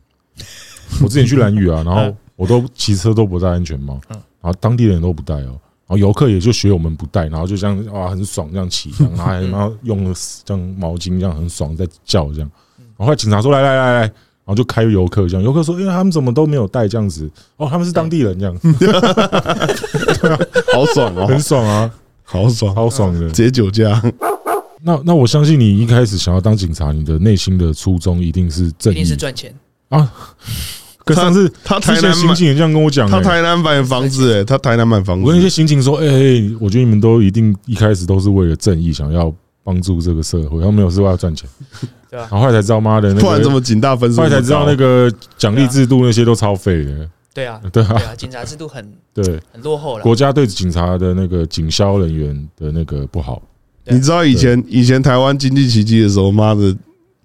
[1.03, 10.13] 我之前去兰屿啊，然后我都骑车都不戴安全帽，然后当地人都不戴哦，然后游客也就学我们不戴，然后就这样哇，很爽这样骑， 然后还然后用
[10.45, 14.11] 这样毛巾这样很爽在叫这样，然后后来警察说来来来来。
[14.45, 17.27] 然后就开游客这样，游客说：“因为他们怎么都没有带这样子。
[17.57, 20.37] 哦，他们是当地人这样，对啊，
[20.71, 21.91] 好爽哦，很爽啊，
[22.25, 24.01] 好爽，好爽的，直接酒驾。
[24.83, 29.53] 那那我相信你一开始想要当警察，你的内心的初衷一定是正义，一定是赚钱
[29.89, 30.11] 啊。
[31.03, 35.23] 可上次他台南刑警也这样跟我讲，他台南买房子，哎，他台南买房子。
[35.23, 36.05] 我跟那些刑警说，哎，
[36.59, 39.31] 我觉得你们都一定一开始都是为了正义，想要
[39.63, 41.47] 帮助这个社会，然后没有是为了赚钱。”
[42.09, 47.09] 然后后来才知道，妈的，突然这么警大分数，后来才知道那个奖励制度那些都超废的。
[47.35, 50.03] 对啊，对啊，警察制度很对，很落后了。
[50.03, 53.41] 国家对警察的那个警消人员的那个不好。
[53.87, 56.73] 你知道以前以前台湾经济奇迹的时候，妈的，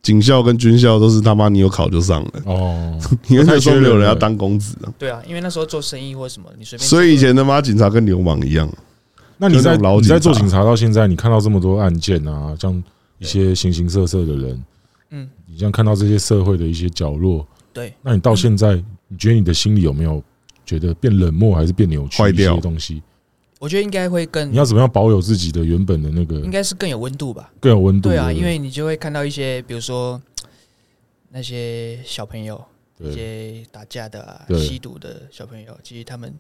[0.03, 2.99] 警校跟军校都是他妈你有考就上了哦，
[3.31, 4.93] 因为那时候没有人要当公子啊。
[4.99, 6.89] 对啊，因为那时候做生意或什么，你随便。
[6.89, 8.69] 所以以前他妈警察跟流氓一样。
[9.39, 12.83] 那你在你在做警察到现在，你看到这么多案件啊，像
[13.19, 14.65] 一些形形色色的人，
[15.11, 20.23] 嗯，你像看到这些社会的一些角落，对，那你到现在，你觉得你的心里有没有
[20.65, 23.03] 觉得变冷漠，还是变扭曲一些东西？
[23.59, 24.51] 我觉得应该会更。
[24.51, 26.37] 你要怎么样保有自己的原本的那个？
[26.41, 27.53] 应该是更有温度吧。
[27.61, 28.09] 更有温度。
[28.09, 30.19] 对啊，因为你就会看到一些，比如说
[31.29, 32.65] 那些小朋友，
[33.01, 36.33] 一些打架的啊、吸毒的小朋友，其实他们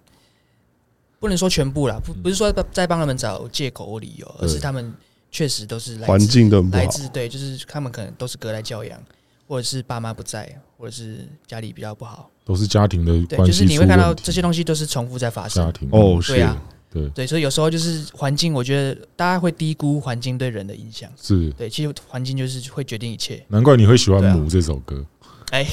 [1.18, 4.90] 不能说全部啦，不不是说在帮他们找借口或理由，而是他们
[5.30, 8.98] 确实都是环境的来自对，就是他们可能都是隔代教养，
[9.46, 13.36] 或者是爸妈不在，或者是家里比较不好，都是家庭的关系。
[13.36, 15.64] 对，就是你会看到这些东西都是重复在发生。
[15.64, 16.60] 家庭哦，是啊。
[16.92, 21.08] 对对，所以有时候就是环境，我觉得大家会低估环境对人的影响。
[21.22, 23.40] 是对，其实环境就是会决定一切。
[23.46, 25.06] 难怪你会喜欢《母》这首歌。
[25.52, 25.64] 哎，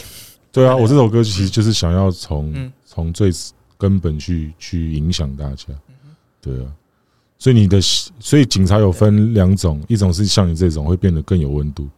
[0.51, 3.31] 对啊，我这首歌其实就是想要从从最
[3.79, 5.65] 根本去去影响大家。
[6.39, 6.69] 对啊，
[7.39, 11.89] 所以你的所以警察有分两种，一种是像你这种会变得更有温度，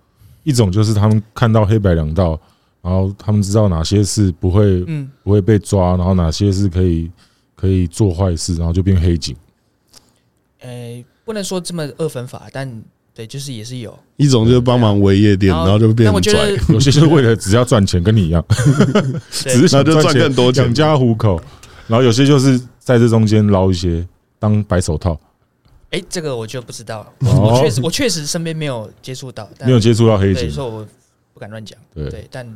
[0.45, 2.39] 一种就是他们看到黑白两道，
[2.81, 7.09] 然后他们知道哪些是不会嗯不会被抓，然后哪些是可以。
[7.61, 9.35] 可以做坏事，然后就变黑警。
[10.61, 12.81] 呃，不能说这么二分法，但
[13.13, 16.05] 对，就是也是有一种就是帮忙围夜店，然后就变。
[16.05, 18.41] 但我觉得 有些是为了只要赚钱，跟你一样，
[19.29, 21.37] 只是想赚更多钱养家糊口。
[21.87, 24.07] 然后有些就是在这中间捞一些
[24.39, 25.19] 当白手套。
[25.89, 27.29] 哎，这个我就不知道了。
[27.29, 30.87] 我确实，我确实身边没有接触到，没有接触到黑警，所以我
[31.33, 31.77] 不敢乱讲。
[31.93, 32.47] 对，但。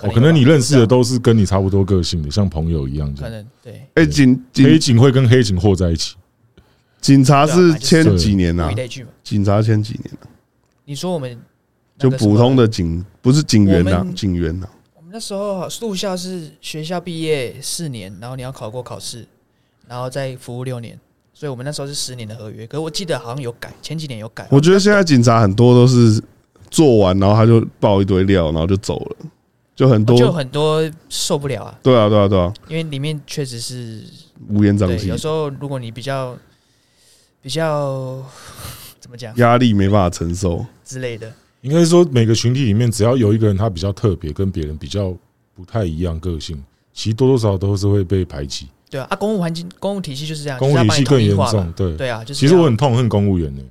[0.00, 3.14] 哦，可能你认识的都是跟你差不多个性的，像朋友一样。
[3.14, 3.88] 可能对。
[3.94, 6.16] 哎，警黑警会跟黑警混在一起。
[7.00, 8.70] 警察是签几年呐？
[9.22, 10.28] 警察签几年了？
[10.84, 11.38] 你说我们
[11.98, 14.04] 就普通的警，不是警员呐？
[14.14, 14.68] 警员呐？
[14.94, 19.26] 我们那时候入校是学校毕业四年，然后你要考过考试，
[19.88, 20.98] 然后再服务六年，
[21.32, 22.66] 所以我们那时候是十年的合约。
[22.66, 24.46] 可是我记得好像有改，前几年有改。
[24.50, 26.22] 我觉得现在警察很多都是
[26.70, 29.16] 做完，然后他就爆一堆料，然后就走了。
[29.76, 31.78] 就很多，就很多受不了啊！
[31.82, 32.52] 对啊，对啊，对啊！
[32.66, 34.02] 因为里面确实是
[34.48, 35.08] 乌烟瘴气。
[35.08, 36.34] 有时候如果你比较
[37.42, 38.24] 比较
[38.98, 41.30] 怎么讲，压力没办法承受之类的。
[41.60, 45.14] 应该是说，每个群体里面，只要有一个人他比较特别，跟别人比较
[45.54, 46.62] 不太一样个性，
[46.94, 48.68] 其实多多少少都是会被排挤。
[48.88, 51.72] 对啊，啊，公务环境、公务体系就是这样，公务体系更严重。
[51.76, 52.40] 对对啊，就是。
[52.40, 53.62] 其实我很痛恨公务员呢。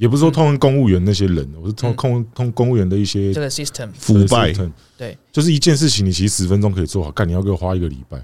[0.00, 4.50] 也不是说痛恨公务员那些人，我是痛痛痛公务员的一些这个 system 腐败。
[4.96, 8.16] 对，就是一件事情，你其实十分钟可以做好，干你要给我花一个礼拜。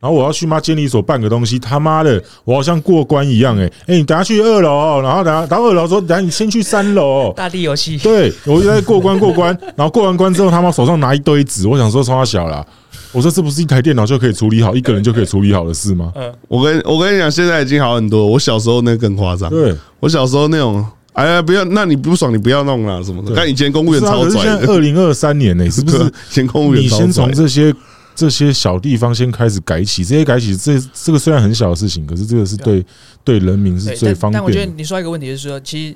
[0.00, 3.58] 然后我要去妈监理所办个东西，他妈的，我好像过关一样。
[3.58, 7.32] 哎哎，你等下去二楼，然后等下到二楼说，等下你先去三楼。
[7.32, 7.96] 大地游戏。
[7.96, 12.66] 对，我就在过关过关， 然后过完关之后，他妈手上拿一堆纸，我想说超小了。
[13.12, 16.12] 我说这不是一台电脑就可以处理好，一个人就可以处理好的事吗？
[16.16, 18.26] 嗯，我跟我跟你讲，现在已经好很多。
[18.26, 19.48] 我小时候那更夸张。
[19.48, 20.84] 对，我小时候那种。
[21.14, 21.64] 哎呀，不要！
[21.66, 23.32] 那你不爽，你不要弄了什么的。
[23.36, 24.66] 但 以前公务员超拽的。
[24.66, 26.12] 二零二三年呢，是不是？
[26.28, 27.72] 前公务员，你先从这些
[28.16, 32.84] 这些小地方先开始改起，这些改起，这这个虽然很小的事情，可是这个是对
[33.22, 34.32] 对人民是最方便。
[34.32, 35.94] 但我觉得你说一个问题，就是说，其实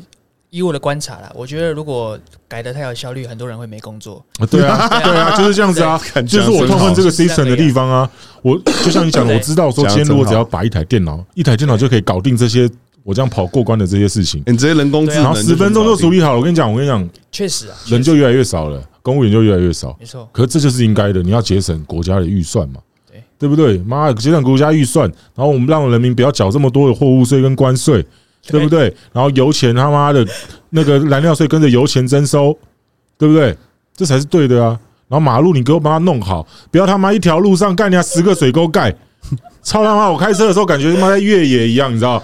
[0.51, 4.25] 以我的观察啦，我觉得如果改的太有效率，很多人会没工作。
[4.49, 8.09] 对啊，对啊，就是这样子啊， 就是我痛恨这个 system 的地方啊。
[8.43, 12.71] 我就像你讲的，我知道说，今天如果只要把一台电脑，一台电脑就可以搞定这些。
[13.09, 16.37] 我这样跑过关的这些事情，你直接人工智能，然后十分钟就处理好了。
[16.37, 20.29] 我跟你讲，我跟你讲，确实啊，人就越来越少了，公务员就越来越少，没错。
[20.31, 23.79] 可是这就是应该的，你要节省国家的预算嘛，对对不对？
[23.79, 28.05] 妈，节省国家预算，然后我们让人民不要缴这么多的货物税跟关税，
[28.47, 28.95] 对不对？
[29.15, 30.23] 然后油钱他妈的
[30.69, 32.55] 那个燃料税跟着油钱征收，
[33.17, 33.57] 对不对？
[33.97, 34.79] 这才是对的啊。
[35.09, 38.95] 然后马路你给我帮他弄好，不要他妈一条路上干你家十个水沟盖，
[39.65, 40.11] 操他妈！
[40.11, 42.23] 我开车的时候感觉他妈在越野一样，你知道？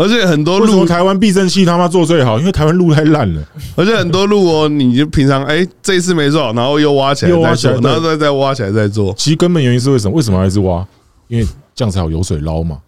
[0.00, 3.42] 而且很多路，台湾避震器他妈做最好，因为台湾路太烂了。
[3.76, 9.12] 而且很多路哦，你就平常哎，这一次没做好，然后又挖起来，又挖起来，然后再再挖起来再做。
[9.18, 10.16] 其实根本原因是为什么？
[10.16, 10.82] 为什么还是挖？
[11.28, 12.78] 因为这样才有油水捞嘛。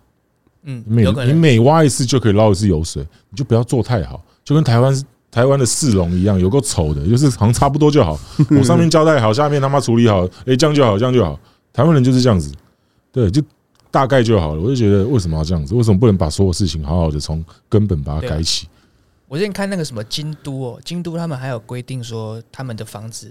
[0.65, 8.19] 嗯，每你每挖一次就可以捞一次油水，你就不要做太好，就跟台湾台湾的市容一样，有个丑的，就是好像差不多就好。
[8.59, 11.39] 我上面交代好，下面他妈处理好，哎，这样就好，这样就好。
[11.75, 12.51] 台湾人就是这样子，
[13.13, 13.43] 对，就。
[13.93, 15.75] 大概就好了，我就觉得为什么要这样子？
[15.75, 18.67] 为什么不能把所有事情好好的从根本把它改起？
[19.29, 23.31] 我之前看那个什么京都哦，京都他们还有规定说，他们的房子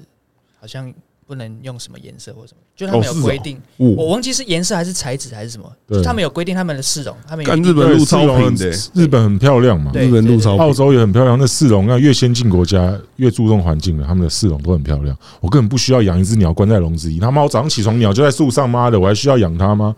[0.60, 0.92] 好像
[1.28, 15.16] 不能用什么颜色或什么，就他们有规定，我忘记是颜色还是材质还是什么，就他们有规定他们的市容，他们有日本路超平的，日本很漂亮嘛，日本路超，澳洲也很漂亮，那市容那，越先进国家越注重环境的，他们的市容都很漂亮。
[15.40, 19.96] 我根本不需要养一只鸟关在笼子里，他妈我早上起床鸟就在树上，妈的，我还需要养它吗？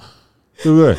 [0.62, 0.96] 对不对？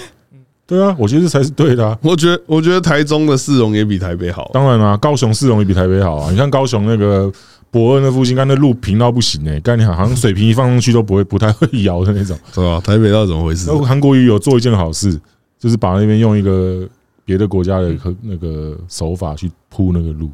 [0.67, 1.99] 对啊，我觉得这才是对的。
[2.03, 4.51] 我觉得，我觉得台中的市容也比台北好。
[4.53, 6.31] 当然啦，高雄市容也比台北好啊。
[6.31, 7.31] 你看高雄那个。
[7.71, 12.81] 博恩那附近，刚那路平到不行哎，概念好像水平一放上去都不会不太会摇的那种，是吧？
[12.81, 13.69] 台北到底怎么回事？
[13.83, 15.21] 韩国瑜有做一件好事，
[15.59, 16.89] 就是把那边用一个
[17.25, 20.31] 别的国家的那个手法去铺那个路。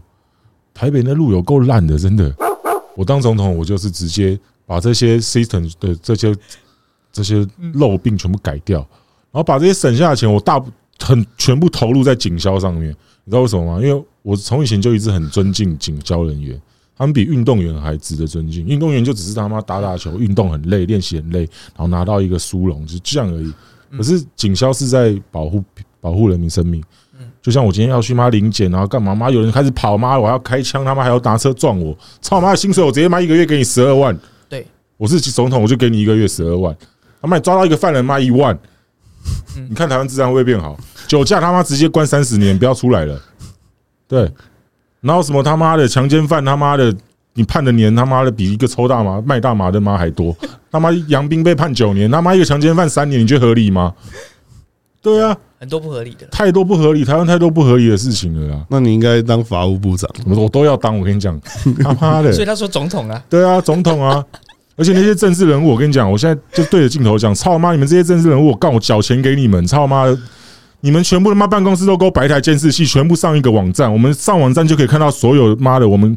[0.75, 2.31] 台北那路有够烂的，真的。
[2.95, 6.37] 我当总统，我就是直接把这些 system 的这些
[7.11, 8.87] 这些漏病全部改掉，然
[9.33, 10.63] 后把这些省下的钱，我大
[10.99, 12.91] 很全部投入在警消上面。
[13.25, 13.81] 你知道为什么吗？
[13.85, 16.61] 因为我从以前就一直很尊敬警消人员。
[16.97, 18.67] 他们比运动员还值得尊敬。
[18.67, 21.41] 运动员就只是他妈打打球，运动很累，练习很累，
[21.75, 23.51] 然后拿到一个殊荣，就这样而已。
[23.97, 25.65] 可是警消是在保护
[25.99, 26.83] 保护人民生命。
[27.41, 29.15] 就像我今天要去妈领检，然后干嘛？
[29.15, 34.15] 妈有人开始跑，妈我要开枪，他妈还要拿车撞我，操妈的薪水我直接妈一个月给你十二万。
[34.47, 34.67] 对，
[34.99, 36.77] 我是总统，我就给你一个月十二万。
[37.23, 38.59] 他妈你抓到一个犯人妈一万，
[39.69, 40.79] 你看台湾治安会变好？
[41.07, 43.21] 酒驾他妈直接关三十年，不要出来了。
[44.07, 44.31] 对。
[45.01, 46.95] 然后什么他妈的强奸犯他妈的，
[47.35, 50.37] 你判的年他妈的比一个抽大麻卖大麻的妈还多。
[50.71, 53.95] 他妈杨斌被判九年，他妈一个强奸犯三年，你觉得合理吗？
[55.03, 58.65] 对啊，很多不合理的，太多不合理，台湾太多不合理的事情了啦。
[58.69, 60.99] 那你应该当法务部长，我我都要当。
[60.99, 61.41] 我跟你讲，
[61.83, 64.25] 他妈的， 所以他说总统啊，对啊，总统啊。
[64.77, 70.19] 而且那些政治人物，我跟你讲，我现在就对着镜头讲，操妈，你们这些政治人物，我告，我缴钱给你们，操妈的。
[70.83, 76.17] 你们全部他妈办公室都给我摆一台监视器，全部上一个网站，我们上网站就可以看到所有妈的，我们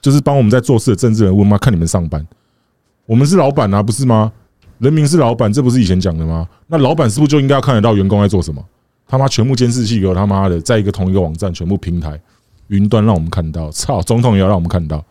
[0.00, 2.24] 就是帮我们在做事的政治人物妈看你们上班，
[3.06, 4.30] 我们是老板啊，不是吗？
[4.78, 6.46] 人民是老板，这不是以前讲的吗？
[6.68, 8.64] 那老板是不是就应该要看得到员工在做什么？
[9.08, 12.20] 他妈全部监视器给我他妈的，在一个同一个网站，全部平台
[12.68, 13.70] 云端让我们看到。
[13.72, 15.04] 操，总统也要让我们看到。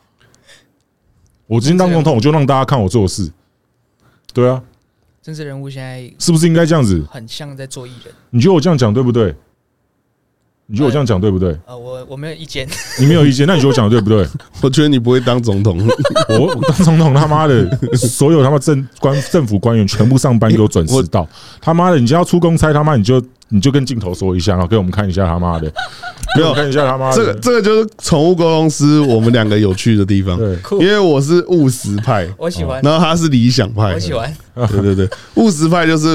[1.54, 3.32] 我今天当总统，我就让大家看我做事。
[4.34, 4.60] 对啊。
[5.22, 7.06] 政治人物现在是不是应该这样子？
[7.12, 8.12] 很像在做艺人。
[8.32, 9.36] 你觉得我这样讲对不对？
[10.66, 11.56] 你觉得我这样讲对不对？
[11.68, 12.68] 呃，我我没有意见。
[13.00, 14.28] 你没有意见，那你觉得我讲的对不对？
[14.64, 15.78] 我觉得你不会当总统。
[16.28, 21.28] 我当总统，他妈的，所有他妈政官政府官员全部上班给我准时到。
[21.62, 23.24] 他妈的，你只要出公差，他妈你就。
[23.54, 25.72] 你就跟镜头说一下，然后给我们看一下他妈的，
[26.36, 27.16] 没有看一下他妈的。
[27.16, 30.36] 这个这个就是宠物沟通师，我们两个有趣的地方。
[30.40, 32.82] 对，因为我是务实派，我喜欢。
[32.82, 34.36] 然后他是理想派，我喜欢。
[34.56, 36.08] 对对对，务实派就是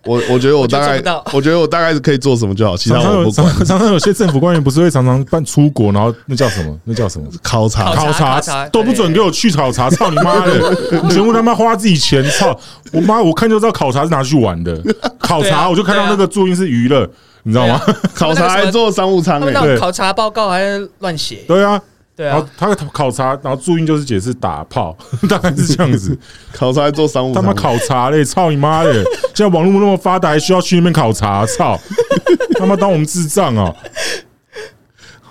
[0.06, 3.54] 我，我觉得我大概，我觉得我大概是可以做什么就好，其他我不管。
[3.66, 6.74] 常常有些政府官员不是会常常办出国，然后那叫什么？
[6.84, 7.26] 那叫什么？
[7.42, 10.74] 考察，考察都不准给我去考察，操你妈的！
[11.10, 12.58] 全部他妈花自己钱，操
[12.92, 13.20] 我妈！
[13.20, 14.80] 我看就知道考察是拿去玩的，
[15.18, 17.08] 考察我就看到那个注音是娱乐。
[17.42, 17.80] 你知道吗？
[18.14, 20.62] 考察还做商务舱诶，考察报告还
[20.98, 21.36] 乱写。
[21.48, 21.80] 对啊，
[22.20, 22.46] 对啊。
[22.58, 24.94] 他的考察，然后注音就是解释打炮，
[25.26, 26.18] 大概是这样子。
[26.52, 28.22] 考察还做商务，他妈考察嘞！
[28.22, 28.92] 操你妈的！
[29.34, 31.46] 现在网络那么发达，还需要去那边考察？
[31.46, 31.80] 操！
[32.60, 33.74] 他妈当我们智障啊！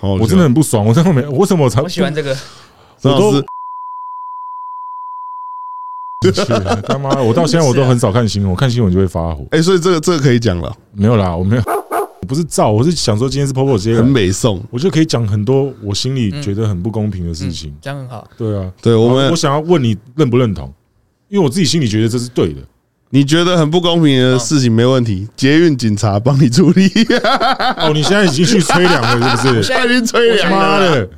[0.00, 2.36] 我真的很不爽，我真的没，为什么我才喜欢这个？
[2.98, 3.44] 张老师，
[6.88, 7.22] 他妈！
[7.22, 9.46] 我到现在我都很少看新闻，我看新闻就会发火。
[9.52, 10.74] 哎，所以这个这个可以讲了？
[10.92, 11.62] 没有啦，我没有。
[12.30, 18.24] 我不是造，我是想说今天是 Popo 直接很美颂，我就可以讲很多我心里觉得很不公平的事情，这样很好。
[18.38, 20.72] 对啊，对我们，我想要问你认不认同？
[21.26, 22.60] 因为我自己心里觉得这是对的。
[23.08, 26.88] 你觉得很不公平的事情没问题，捷运警察帮你处理。
[27.78, 29.62] 哦，你现在已经去吹凉了，是不是？
[29.64, 31.08] 现在已经吹凉了。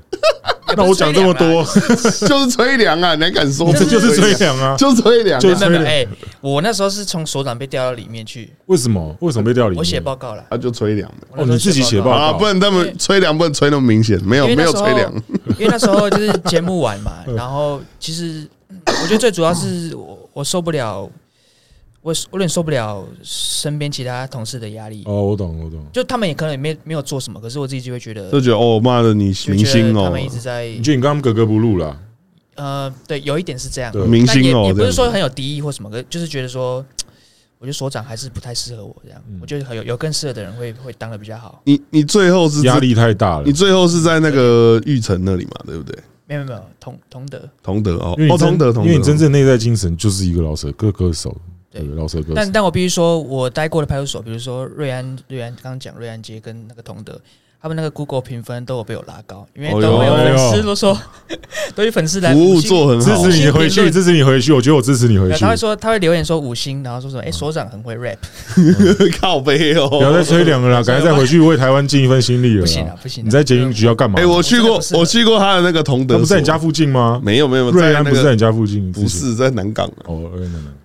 [0.76, 1.64] 那我讲这么多，
[2.26, 3.14] 就是吹凉啊！
[3.14, 3.72] 你还敢说？
[3.72, 4.76] 这就是吹凉啊！
[4.76, 5.40] 就是吹凉。
[5.40, 5.84] 就吹凉。
[5.84, 6.06] 哎，
[6.40, 8.52] 我那时候是从所长被调到里面去。
[8.66, 9.14] 为什么？
[9.20, 9.78] 为什么被调里面？
[9.78, 10.44] 我写报告了。
[10.50, 11.10] 他就吹凉。
[11.36, 12.32] 哦，你自己写报告啊？
[12.32, 14.22] 不能那么吹凉，不能吹那么明显。
[14.24, 15.12] 没有，没有吹凉。
[15.58, 18.46] 因为那时候就是节目完嘛， 然后其实
[18.86, 21.10] 我觉得最主要是我我受不了。
[22.02, 25.02] 我我有点受不了身边其他同事的压力。
[25.06, 25.84] 哦，我懂，我懂。
[25.92, 31.96] 就他们也可能也没没有做什么，可是我自己就会觉得，就觉得哦妈的，你明星哦，他们一直在，你觉得你跟他们格格不入了？
[32.56, 36.84] 呃，对，有一点是这样，明星哦，也不是说很有敌意或什么，可就是觉得说，
[37.58, 39.22] 我觉得所长还是不太适合我这样。
[39.40, 41.62] 我觉得有有更适合的人会会当的比较好。
[41.64, 45.96] 你你最后是压力太大了，你最后是在那个玉成那里嘛，对不对？
[46.26, 51.36] 没有没有，同同德同德哦，哦同德同德，因为你真正内在精神就是一个饶舌歌歌手。
[51.72, 57.18] 对，老色哥但但我必须说，我待过的派出所，比如说瑞安、瑞安刚刚讲瑞安街跟那个同德，
[57.60, 60.98] 他们那个 Google 评分都有被我拉高，因为都会有粉丝都说，
[61.74, 64.52] 都有粉丝来服务做很好，支持你回去，支持你回去。
[64.52, 65.38] 我觉得我支持你回去。
[65.38, 68.18] 他会说，他会留言说五星，然后说什么，哎，所长很会 rap，
[69.20, 72.62] 靠背哦，不要再吹凉了啦， 赶快再回去为台湾尽一份心力了。
[72.62, 74.18] 不行了，不行，你在捷运局要干嘛？
[74.20, 77.20] 哎，我去过，我去过他的那个同德，不是在你家附近吗？
[77.24, 80.28] 没有没有，瑞安不是在你家附近，不是在南港哦，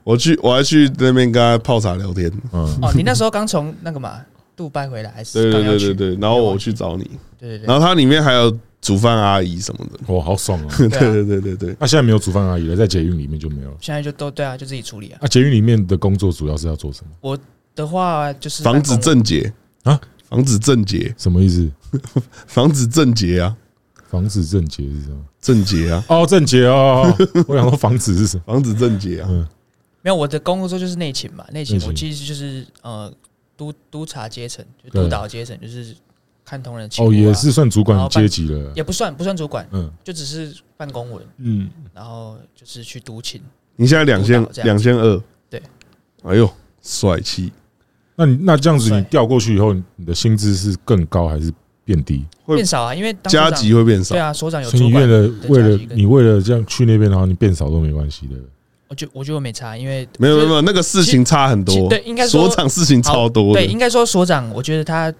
[0.08, 2.32] 我去，我还去那边跟他泡茶聊天。
[2.54, 4.22] 嗯，哦， 你那时候刚从那个嘛。
[4.56, 7.04] 杜拜回来还是对对对对对，然后我去找你，
[7.39, 10.74] 对对对，然后它里面还有煮饭阿姨什么的，哇，好爽啊！
[10.80, 15.20] 对对对对对，那现在没有煮饭阿姨了，在捷运里面就没有了，现在就都对啊，就自己处理啊。
[15.22, 17.12] 那捷运里面的工作主要是要做什么？
[17.22, 17.38] 我
[17.76, 21.70] 的话就是防止症结啊，防止症结什么意思？
[22.48, 23.56] 防止症结啊，
[24.10, 25.17] 防止症结是什么？
[25.39, 27.15] 症结啊，哦，症结啊，
[27.48, 28.43] 我想说防止是什么？
[28.48, 29.48] 防止症结啊，嗯，
[30.08, 33.13] 没有，我的工作就是内勤嘛，内勤我其实就是呃。
[33.58, 35.96] 督督察阶层，就督导阶层，就是
[36.46, 36.88] 看同仁。
[37.00, 43.41] 哦，也是算主管阶级了，也不算不算主管，嗯，就只是办公文，嗯，然后就是去督勤。
[43.76, 45.60] 你现在两千两千二，对，
[46.22, 46.48] 哎呦，
[46.84, 47.52] 帅气！
[48.15, 51.52] 那你那这样子，你调过去以后，你的薪资是更高还是
[51.84, 52.24] 变低？
[52.46, 54.13] 会变少啊，因为加级会变少。
[54.13, 54.70] 对啊，所长有。
[54.70, 58.36] 所以你为了为了你为了这样去那边，然后你变少都没关系的。
[58.89, 61.89] 我觉我觉得我没差，因为没有没有那个事情差很多。
[61.89, 63.54] 对，应该说所长事情超多。
[63.54, 65.13] 对，应该说所长，我觉得他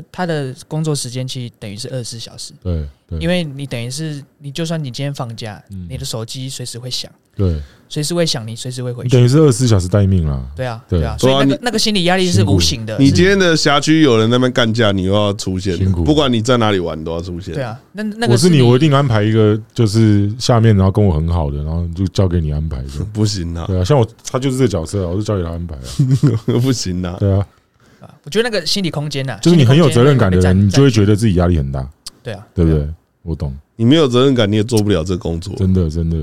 [0.00, 2.52] 他他的工作时间其实等于是二十四小时。
[2.62, 2.86] 对，
[3.20, 7.10] 因为你等于是你就算你今天放假，你的手机随时会响。
[7.36, 9.10] 对，随时会响，你随时会回去。
[9.10, 10.40] 等于是二十四小时待命啦。
[10.54, 12.96] 对啊，对啊，所以那个那个心理压力是无形的。
[12.98, 16.04] 你今天的辖区有人那边干架，你又要出现，辛苦。
[16.04, 17.52] 不管你在哪里玩，都要出现。
[17.52, 22.80] 对啊，那那个我是你，我一定安排一个，就是下面然后跟我很好的，然后就交给你安排。
[23.12, 25.80] 不行啊，对啊，像我他就是这个角色，我就交给他安排啊。
[26.62, 27.44] 不行啊，对啊。
[28.24, 31.86] 我觉得那个心理空间呐，就是你很有责任感的人，你就会觉得自己压力很大。
[32.22, 32.88] 对啊，对不对？
[33.22, 33.54] 我懂。
[33.76, 35.54] 你没有责任感，你也做不了这工作。
[35.56, 36.16] 真的，真的。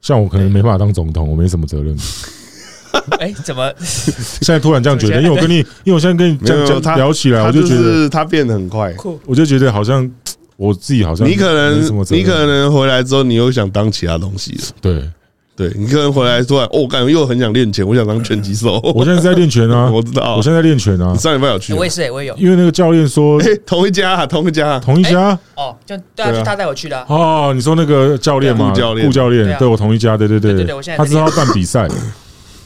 [0.00, 1.96] 像我可能没办法当总统，我没什么责任。
[3.20, 5.22] 哎，怎么 现在突然这样觉得？
[5.22, 8.94] 因为我跟你，因为我现在跟你这样讲聊起来，我就觉得他变得很快。
[9.24, 10.10] 我就觉得好像
[10.56, 11.80] 我自己好像你可能
[12.10, 14.64] 你可能回来之后，你又想当其他东西了。
[14.80, 15.10] 对。
[15.56, 18.78] 对，你可能回来突然，哦，我感觉又很想练拳，我想当拳击手。
[18.94, 21.16] 我现在在练拳啊， 我知道，我现在在练拳啊。
[21.16, 22.36] 上礼拜有去，我也是，我也有。
[22.36, 25.30] 因为那个教练说， 同一家，同一家，同一家。
[25.54, 27.02] 哦，就对啊，就他带我去的。
[27.08, 30.66] 哦，你说那个教练嘛，教练，顾教练，对我同一家，对对对对。
[30.94, 31.88] 他知道要办比赛，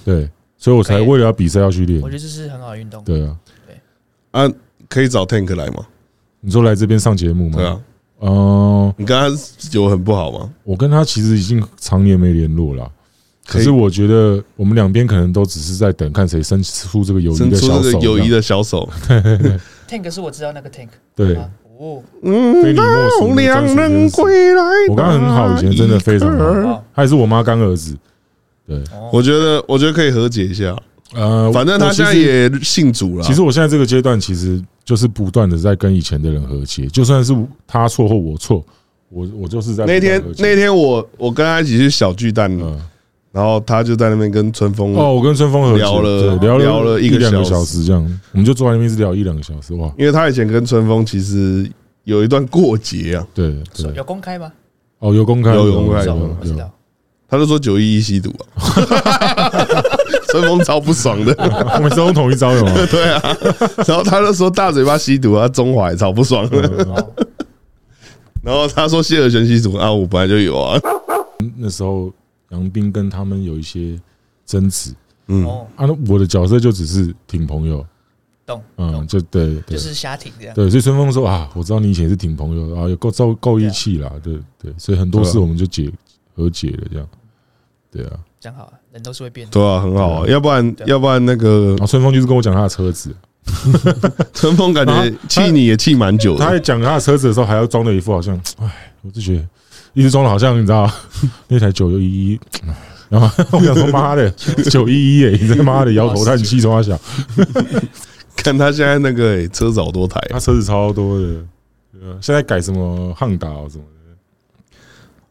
[0.05, 2.00] 对，所以我才为了要比赛要去练。
[2.00, 3.05] 我觉得这是很好的运动。
[3.05, 3.37] 对啊，
[3.68, 3.76] 对
[4.33, 4.50] 啊，
[4.88, 5.87] 可以找 Tank 来吗？
[6.40, 7.57] 你说来这边上节目吗？
[7.57, 7.79] 对啊。
[8.21, 9.27] 哦，你跟他
[9.73, 10.49] 有很不好吗？
[10.65, 12.91] 我跟他其实已经常年没联络了。
[13.47, 18.89] 可是我觉得我们两边可能都只是在等看谁伸出这个友谊的小手，友谊的小手。
[19.91, 21.35] Tank 是我知道那个 Tank，对，
[21.77, 23.35] 哦，嗯，非你莫属。
[23.35, 26.31] 两人归来，我刚刚很好，以前真的非常
[26.63, 27.97] 好，他也是我妈干儿子。
[28.69, 28.81] 对，
[29.13, 30.77] 我觉得我觉得可以和解一下。
[31.15, 33.25] 呃，反正他现在也信主了。
[33.25, 37.33] 其实我现在这个阶段，其实就是不断的在跟以前的人和解，就算是
[37.64, 38.64] 他错或我错，
[39.09, 42.50] 我我就是在那天那天我我跟他一起去小巨蛋。
[43.33, 49.88] 然后他就在那边跟春风哦，我跟春风聊了聊聊了一个两个小时这样，我们就坐在那边一直聊一两个小时哇。
[49.96, 51.70] 因为他以前跟春风其实
[52.03, 53.55] 有一段过节啊，对，
[53.94, 54.50] 有公开吗？
[54.98, 56.37] 哦，有公开，有公开，有。
[57.29, 58.66] 他就说九一一吸毒啊，
[60.31, 61.35] 春风超不爽的，
[61.77, 62.73] 我们是用同一招的吗？
[62.90, 63.23] 对啊，
[63.87, 66.87] 然后他就说大嘴巴吸毒啊，中华也超不爽的。
[68.42, 70.81] 然后他说谢尔泉吸毒啊，我本来就有啊，
[71.57, 72.12] 那时候。
[72.51, 73.96] 杨斌跟他们有一些
[74.44, 74.92] 争执，
[75.29, 75.46] 嗯，
[75.77, 77.87] 啊，我的角色就只是挺朋友，
[78.44, 85.92] 懂，嗯，就对，就是瞎挺这样，对，所以春风说啊，我知道你以前是挺朋友，啊，有够够够义气啦，对对，所以很多事我们就解
[86.35, 87.09] 和解了，这样，
[87.92, 93.14] 对啊，讲好了，人都是会变的，对啊，很好啊，要不然要不然那个，啊，春风就是跟我讲他的车子，
[94.33, 99.46] 春风感觉气你也气蛮久，他在讲他的车子的时候，还要装的一副好像，哎，我就觉得。
[99.92, 100.88] 一直装的好像你知道
[101.48, 102.40] 那台九一一，
[103.09, 104.31] 然后 我想说妈的
[104.70, 106.96] 九一一耶，你在妈的摇头叹气，说话小。
[108.37, 111.26] 看他现在那个车子好多台，他车子超多的，
[112.20, 114.00] 现在改什么汉达什么的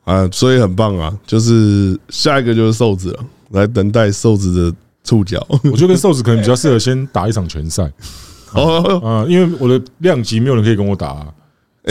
[0.03, 1.15] 啊，所以很棒啊。
[1.25, 5.45] 就是下一个就是瘦子了，来等待瘦子的触角。
[5.65, 7.91] 我觉得跟瘦子可能比较适合先打一场拳赛
[8.53, 11.25] 哦，啊，因为我的量级没有人可以跟我打。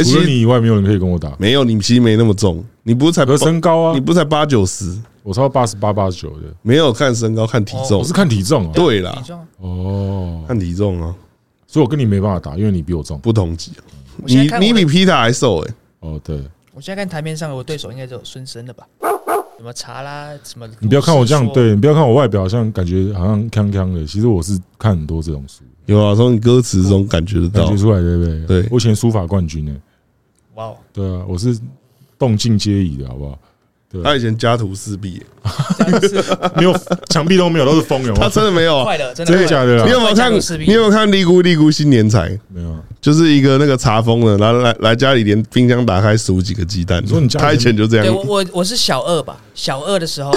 [0.05, 1.35] 除了你以外，没有人可以跟我打。
[1.39, 3.95] 没有，你其实没那么重，你不是才身高啊？
[3.95, 4.97] 你不是才八九十？
[5.25, 6.47] 我超八十八、八十九的。
[6.63, 7.99] 没有看身高，看体重。
[7.99, 8.73] 我是看体重啊。
[8.75, 11.13] 对啦，体重哦，看体重啊。
[11.67, 13.73] 所以我跟你没办法打，因为你比我重，不同级。
[14.25, 15.75] 你你比皮塔还瘦哎！
[16.01, 16.43] 哦，对，
[16.79, 18.87] 我现在看台面上的我对手应该只有孙生的吧？
[19.57, 20.69] 什么查啦什么？
[20.79, 24.07] 你不要看我这样，对你不要看我外表，好像感觉好像康康的。
[24.07, 28.47] 其实我是看很多这种书，有啊，从你歌词中感觉得到，感觉出来对不对？
[28.47, 29.77] 对，我以前书法冠军呢。
[30.55, 31.59] 哇哦，对啊，我是
[32.17, 33.37] 动静皆宜的，好不好？
[34.05, 35.23] 他以前家徒四壁，
[36.57, 36.77] 没有
[37.09, 38.13] 墙壁都没有，都是风有。
[38.13, 39.83] 他真的没有，真的假的？
[39.87, 40.31] 你有没有看？
[40.33, 42.29] 你有没有看《利姑利姑新年财》？
[42.49, 47.05] 没有，就是一个那个查封的，然后来来家里连冰箱打开数几个鸡蛋。
[47.07, 48.15] 说你他以前就这样。
[48.15, 50.31] 我我我是小二吧，小二的时候，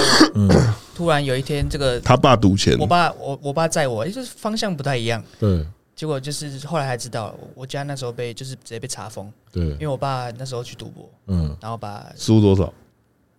[0.94, 5.22] 突然有一天，这个他爸赌钱，我爸我我爸载我，就是方向不太一样。
[5.38, 5.62] 对，
[5.94, 9.30] 结果就是后来才知道，我家那时候被就是直接被查封。
[9.52, 12.72] 对，因为我爸那时候去赌博，嗯，然后把输多少？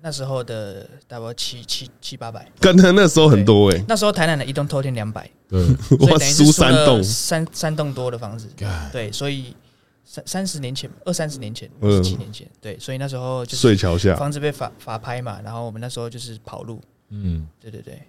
[0.05, 3.81] 那时候的大概七七七八百，跟他那时候很多哎。
[3.87, 5.65] 那时候台南的一栋偷天两百，对，
[5.97, 8.49] 我输三栋，三三栋多的房子，
[8.91, 9.55] 对，所以
[10.03, 18.01] 三三十年前，二三十年前，十七年前，对，所以那时候就睡桥下，房子被法法拍嘛，然后我们那时候就是跑路，嗯，对对对，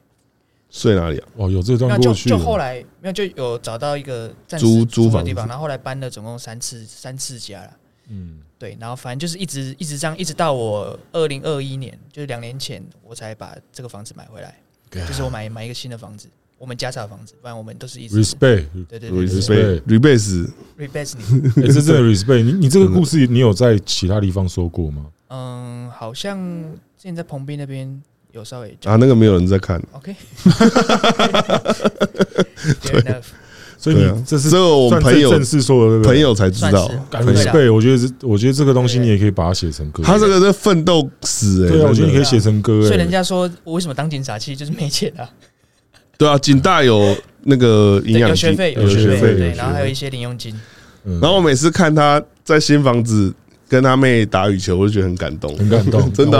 [0.70, 1.28] 睡哪里啊？
[1.36, 7.70] 哦，有这段过去，就后来没有就有找到一个租租房的地方，然后后来搬了总共三次三次家了。
[8.08, 14.54] 嗯，对，然后反正就是一直一直这样，一直到我二零二一年，就是两年前，我才把这个房子买回来。
[14.90, 21.16] 就是我买买一个新的房子，我们家的房子，不然我们都是一直 respect，对对对，respect，respect，respect，
[21.56, 22.44] 你 这真的 respect。
[22.44, 25.06] 你你这个故事你有在其他地方说过吗？
[25.34, 26.38] 嗯，好像
[26.96, 28.00] 之前在彭斌那边
[28.30, 29.82] 有稍微啊，那个没有人在看。
[29.90, 30.14] OK，
[32.82, 33.20] 对。
[33.84, 36.90] 所以你这是这个我们朋友正式说的，朋友才知道。
[37.52, 40.02] 对，我觉得这，我觉得这个东西你也可以把它写成歌。
[40.02, 42.80] 他这个是奋斗史，哎，对啊，我觉得你可以写成歌。
[42.86, 45.28] 所以人家说我为什么当警察，其实就是没钱啊。
[46.16, 50.58] 对啊，警大有那个营养有学费，有学费，对，然后还有一些零用金。
[51.20, 53.34] 然后我每次看他在新房子
[53.68, 56.38] 跟他妹打羽球，我就觉得很感动，很感动， 真的。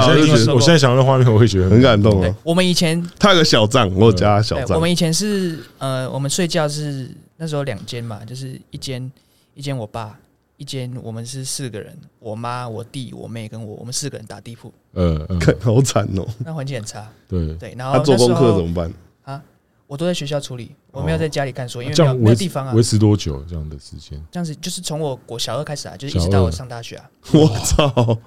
[0.55, 2.35] 我现在想到画面，我会觉得很感动啊。
[2.43, 4.77] 我们以前他有个小帐，我有加小帐。
[4.77, 7.07] 我们以前是呃，我们睡觉是。
[7.45, 9.13] 那时候两间嘛，就是一间
[9.53, 10.19] 一间我爸，
[10.57, 14.73] 一间我们是四个人，我妈、我弟、我妹跟我，我们四个人打地铺。
[14.95, 16.27] 嗯 嗯，好惨哦。
[16.39, 17.07] 那环境很差。
[17.29, 18.91] 对对，然后他做功课怎么办
[19.25, 19.43] 啊？
[19.87, 22.73] 我都在学校处理，我没有在家里看书，因为这样没有地方啊。
[22.73, 24.19] 维持多久这样的时间？
[24.33, 27.11] 这样子就是从我国小二开始啊，就是一直到我上大学啊。
[27.35, 28.19] 我操！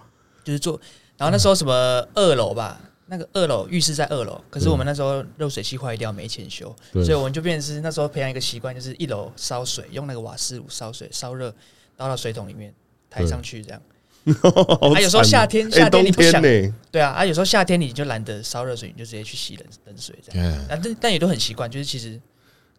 [0.43, 0.79] 就是做，
[1.17, 1.73] 然后那时候什么
[2.13, 2.79] 二楼吧。
[3.09, 11.49] 那个二楼浴室在二楼，可是我们那时候热水器坏掉没钱修，所以我们就变成是那时候培养一个习惯，就是一楼烧水，用那个瓦斯炉烧水，烧热
[11.95, 12.73] 倒到水桶里面
[13.09, 13.81] 抬上去这样。
[14.93, 20.51] 啊，有时候夏天夏天你不想，对啊，啊有时候夏天你就懒得烧热水，你就直接去洗冷冷水这样。
[20.67, 22.19] 啊，但但也都很习惯，就是其实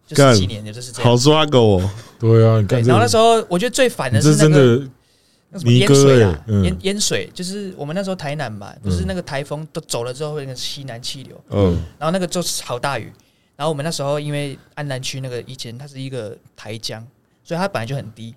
[0.05, 1.09] 就是几年也就是这样。
[1.09, 2.83] 好抓狗哦，对啊，你看。
[2.83, 4.87] 然后那时候我觉得最烦的是那个。
[5.51, 6.45] 那什么淹水啊？
[6.63, 13.11] 淹淹水就是我们那时候台南嘛，不是那个台风都走了之后会那个西南气流，嗯，然后那个就是好大雨，
[13.55, 17.05] 然后我们那时候因为安南区那个以前它是一个台江，
[17.43, 18.35] 所以它本来就很低，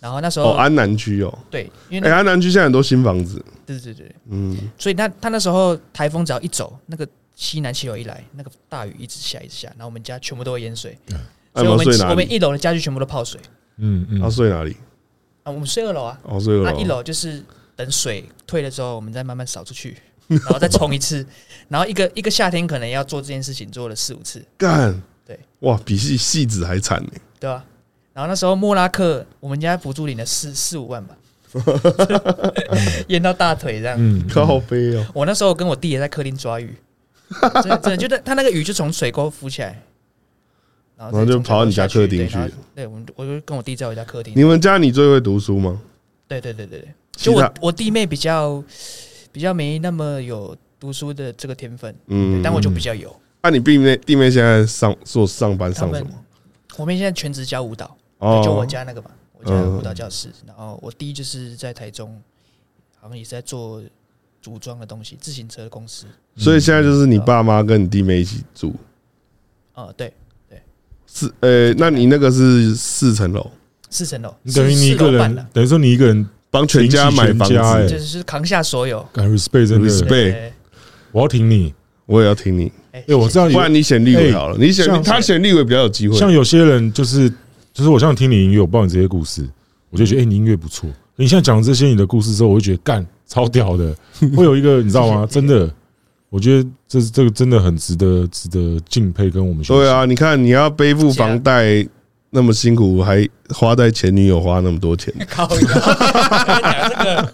[0.00, 10.98] 然后那时候哦安南区哦，对，因为安南区现在很多新房子，对对对，嗯，所以他他那时候台风只要一走，那个西南气流一来，那个大雨一直下一直下，然后我们家全部都会淹水，
[11.54, 13.40] 所以我们我们一楼的家具全部都泡水，
[13.78, 14.76] 嗯嗯，他睡哪里？
[15.44, 16.64] 啊，我们睡二楼啊，哦，睡二楼。
[16.64, 17.40] 那一楼就是
[17.76, 21.24] 等水退了之后，我们再慢慢扫出去，然后再冲一次，
[21.68, 24.42] 然后一个一个夏天可能要做这件事情，做了四五次。
[24.56, 27.64] 干，对，哇，比戏戏子还惨呢，对吧？
[28.14, 31.14] 然后那时候莫拉克，我们家补助领了四四五万吧，
[33.08, 35.06] 淹到大腿这样，嗯，好悲哦。
[35.12, 36.74] 我那时候跟我弟也在客厅抓鱼，
[37.62, 39.82] 真的真的，就他那个鱼就从水沟浮起来。
[40.96, 42.38] 然后就跑到你家客厅去。
[42.74, 44.32] 对，我我就跟我弟在我家客厅。
[44.36, 45.80] 你们家你最会读书吗？
[46.26, 48.62] 对对对对对，就我我弟妹比较
[49.30, 53.14] 比较没那么有读书的这个天分，嗯，但我就比较有。
[53.42, 56.10] 那你弟妹弟妹现在上做上班上什么？
[56.78, 57.96] 我们现在全职教舞蹈，
[58.42, 60.28] 就我家那个嘛，我家舞蹈教室。
[60.46, 62.20] 然后我弟就是在台中，
[62.98, 63.82] 好像也是在做
[64.40, 66.06] 组装的东西，自行车的公司。
[66.36, 68.74] 所以现在就是你爸妈跟你弟妹一起住。
[69.74, 70.12] 哦，对。
[71.14, 73.48] 四呃，那你那个是四层楼，
[73.88, 79.06] 四层楼，等于你一个人，等于说你一个人帮全家买房子，就是扛下所有。
[79.12, 79.88] 感 respect 真的。
[79.88, 80.36] Respect，
[81.12, 81.72] 我要挺你，
[82.06, 82.72] 我也要挺你。
[82.90, 86.16] 哎，我知道，不然你选立委好了，你选他选立委比较有机会。
[86.16, 87.30] 像有些人就是
[87.72, 89.48] 就是，我像听你音乐，我报你这些故事，
[89.90, 90.90] 我就觉得哎，你音乐不错。
[91.14, 93.94] 你现在讲这些你的故事之后，我就觉得干超屌的，
[94.36, 95.24] 会有一个你知道吗？
[95.30, 95.72] 真的。
[96.34, 99.62] 我觉得这这个真的很值得值得敬佩，跟我们。
[99.62, 101.86] 对啊，你看你要背负房贷，
[102.30, 107.32] 那么辛苦，还花在前女友花那么多钱， 靠 这个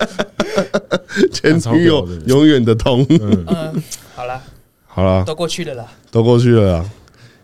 [1.33, 3.03] 前女友永远的痛。
[3.09, 3.83] 嗯，
[4.15, 4.43] 好了，
[4.87, 6.91] 好了，都过去了啦，都过去了啦。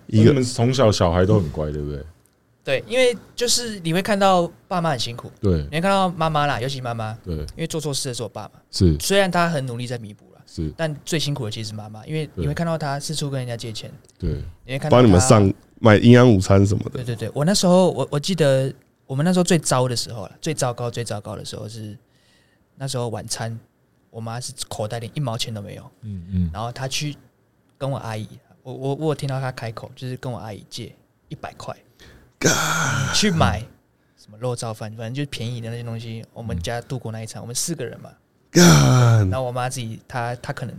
[0.09, 0.45] 一个。
[0.45, 2.05] 从小小孩都很乖，对不对？
[2.63, 15.53] 对，因为就是你会看到爸妈很辛苦，对，你会看到妈妈啦，尤其妈妈，对，因为做错事的是我爸嘛，是，虽然他很努力在弥补了，是，但最辛苦的其实是妈妈，因为你会看到她四处跟人家借钱，对，你会看到帮你们上。
[15.79, 16.91] 买营养午餐什么的。
[16.93, 18.73] 对对对，我那时候我我记得
[19.07, 21.95] 我们那时候最糟的时候了，最糟糕最糟糕的时候是
[22.77, 23.61] 那时候晚餐，
[24.09, 25.83] 我妈是口袋里一毛钱都没有。
[26.01, 26.51] 嗯嗯。
[26.51, 27.15] 然后她去
[27.77, 28.27] 跟我阿姨，
[28.63, 30.91] 我我我有听到她开口，就是跟我阿姨借
[31.29, 31.77] 一百块，
[33.15, 33.61] 去买
[34.17, 36.25] 什么肉燥饭，反正就是便宜的那些东西。
[36.33, 38.11] 我们家度过那一餐，我们四个人嘛。
[38.63, 40.75] 然后我妈自己，她她可能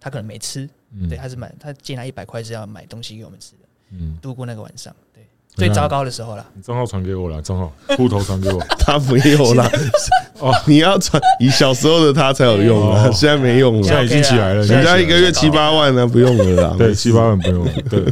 [0.00, 0.68] 她可能没吃，
[1.08, 3.58] 对，她是买她借那一百块是要买东西给我们吃的。
[3.90, 5.24] 嗯，度过那个晚上，对，
[5.56, 6.46] 最糟糕的时候了。
[6.62, 8.60] 账号传给我了，账号户头传给我。
[8.78, 9.64] 他没有了，
[10.40, 14.62] 哦，你要传，你小时候的他才有用啊，现在没用了，现在已经起来了。
[14.62, 16.74] 人家一个月七八万呢，不用了啦。
[16.78, 17.72] 对，七八万不用了。
[17.88, 18.04] 对，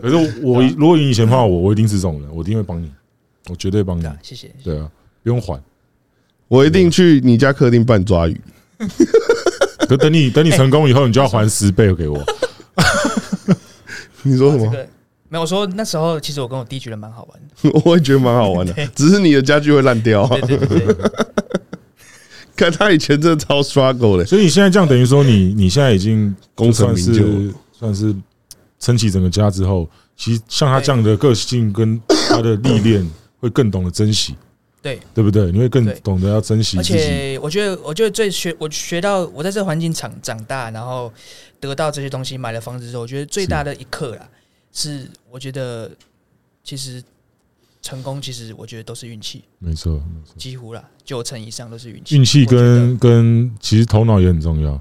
[0.00, 2.92] 可是我如果你以前怕我，我一定是这种人，我一定会帮你，
[3.48, 4.04] 我绝对帮你。
[4.20, 4.50] 谢谢。
[4.64, 4.90] 对啊，
[5.22, 5.62] 不用还，
[6.48, 8.40] 我一定去你家客厅办抓鱼。
[9.88, 12.22] 可等你 等你成功以后，你就要还十倍给我。
[14.22, 14.70] 你说什么？
[15.30, 20.26] 没有，我说那时候其实我跟我弟觉得蛮好玩的，我也觉得蛮好玩的，只是你的家具会烂掉。
[20.26, 20.96] 对对对，
[22.56, 27.24] 看他以前真的超 struggle 的，所以你现在这样等于说你你现在已经功成名就，
[27.72, 28.14] 算是
[28.80, 34.34] 撑起整个家之后，其实像他这样的个性跟他的历练，会更懂得珍惜，
[34.80, 35.50] 对对不对？
[35.52, 36.78] 你会更懂得要珍惜。
[36.78, 41.12] 而且我觉得，我觉得最学我学到我在这个环境长长大，然后。
[41.60, 44.28] 得到这些东西，买了房子之后，我觉得最大的一刻啦，
[44.72, 45.90] 是我觉得
[46.62, 47.02] 其实
[47.82, 50.00] 成功，其实我觉得都是运气，没错，
[50.36, 52.14] 几乎啦，九成以上都是运气。
[52.14, 54.80] 运气跟跟其实头脑也很重要，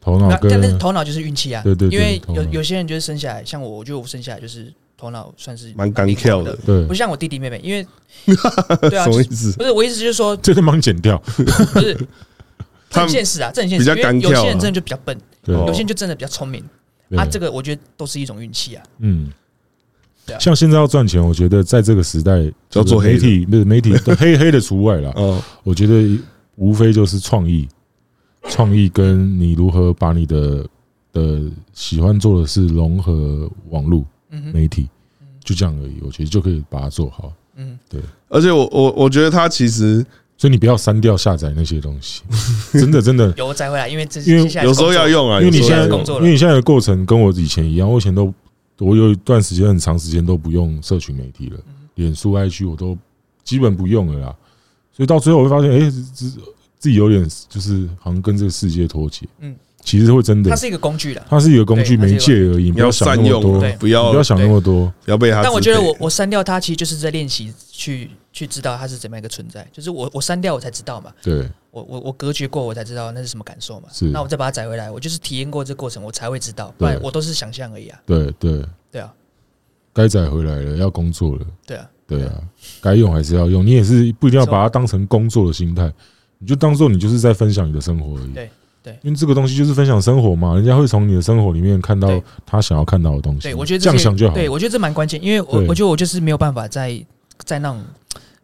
[0.00, 7.86] 头脑跟但是头脑就是运气啊，对对，因为有有些人就是生下来，像我，我觉得我生下来就是头脑算是蛮刚跳的，对，不像我弟弟妹妹，因为
[8.88, 9.52] 对啊，什么意思？
[9.56, 11.94] 不是我意思就是说， 这个忙剪掉，不是，
[12.90, 15.16] 这很现实啊，这很现实，因为有些人真的就比较笨。
[15.48, 16.60] 有些人就真的比较聪明，
[17.16, 18.82] 啊，这个我觉得都是一种运气啊。
[18.98, 19.30] 嗯，
[20.40, 25.12] 像现在要赚钱，我觉得在这个时代叫做媒体，不是媒体黑黑的除外了。
[25.14, 26.18] 哦，我觉得
[26.56, 27.68] 无非就是创意，
[28.48, 30.66] 创意跟你如何把你的
[31.12, 31.42] 的
[31.72, 34.04] 喜欢做的事融合网络
[34.52, 34.88] 媒体，
[35.42, 35.96] 就这样而已。
[36.02, 37.32] 我觉得就可以把它做好。
[37.56, 38.00] 嗯，对。
[38.28, 40.04] 而且我我我觉得它其实。
[40.38, 42.22] 所以你不要删掉下载那些东西，
[42.78, 48.30] 真的真的有载回来，因为这因为有时候要用啊，因为你现在工作，因为你现在的过程跟我以前一样，我以前都
[48.76, 51.58] 我有一段时间很长时间都不用社群媒体了，
[51.94, 52.98] 脸书、IG 我都
[53.44, 54.36] 基本不用了啦。
[54.92, 56.30] 所以到最后我会发现，哎，自
[56.78, 59.26] 自己有点就是好像跟这个世界脱节。
[59.40, 59.56] 嗯。
[59.86, 65.44] 其实会真的，它是一个工具的，它是一个工具媒介而已，不要想那么多，不要不要想那么多，不要被它。
[65.44, 69.64] 但我觉得我我删掉它，其实就是在练习去去知道它是怎么样一个存在。
[69.72, 73.86] 就是我我删掉我才知道嘛，对，我我我隔绝过我才知道那是什么感受嘛。
[73.92, 76.74] 是，那我再把它载回来，我就是体验过这个过程，我才会知道。
[76.76, 78.00] 不然我都是想象而已啊。
[78.04, 79.12] 对对对啊，
[79.92, 81.46] 该载回来了，要工作了。
[81.64, 82.32] 对啊对啊，
[82.80, 83.64] 该用还是要用。
[83.64, 85.92] 你也是不一定要把它当成工作的心态，
[86.38, 88.32] 你就当做你就是在分享你的生活而已。
[88.32, 88.50] 对。
[88.86, 92.08] 对，因为这个东西就是分享生活嘛，人家会从你的生活里面看到
[92.46, 93.40] 他想要看到的东西。
[93.40, 94.34] 对，我觉得这样想就好。
[94.34, 97.04] 对，我觉得这蛮关键，因为我我觉得我就是没有办法在
[97.44, 97.82] 在那种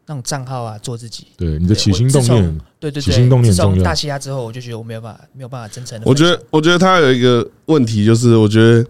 [0.04, 1.28] 那种账号啊做自己。
[1.36, 3.84] 对，你的起心动念，对对对，起心动念重要。
[3.84, 6.04] 大嘻哈之后，我就觉得我没有办法没有办法真诚的。
[6.04, 8.84] 我觉得我觉得他有一个问题，就是我觉得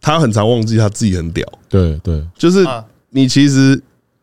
[0.00, 1.46] 他很常忘记他自己很屌。
[1.68, 2.66] 对对，就是
[3.10, 3.78] 你其实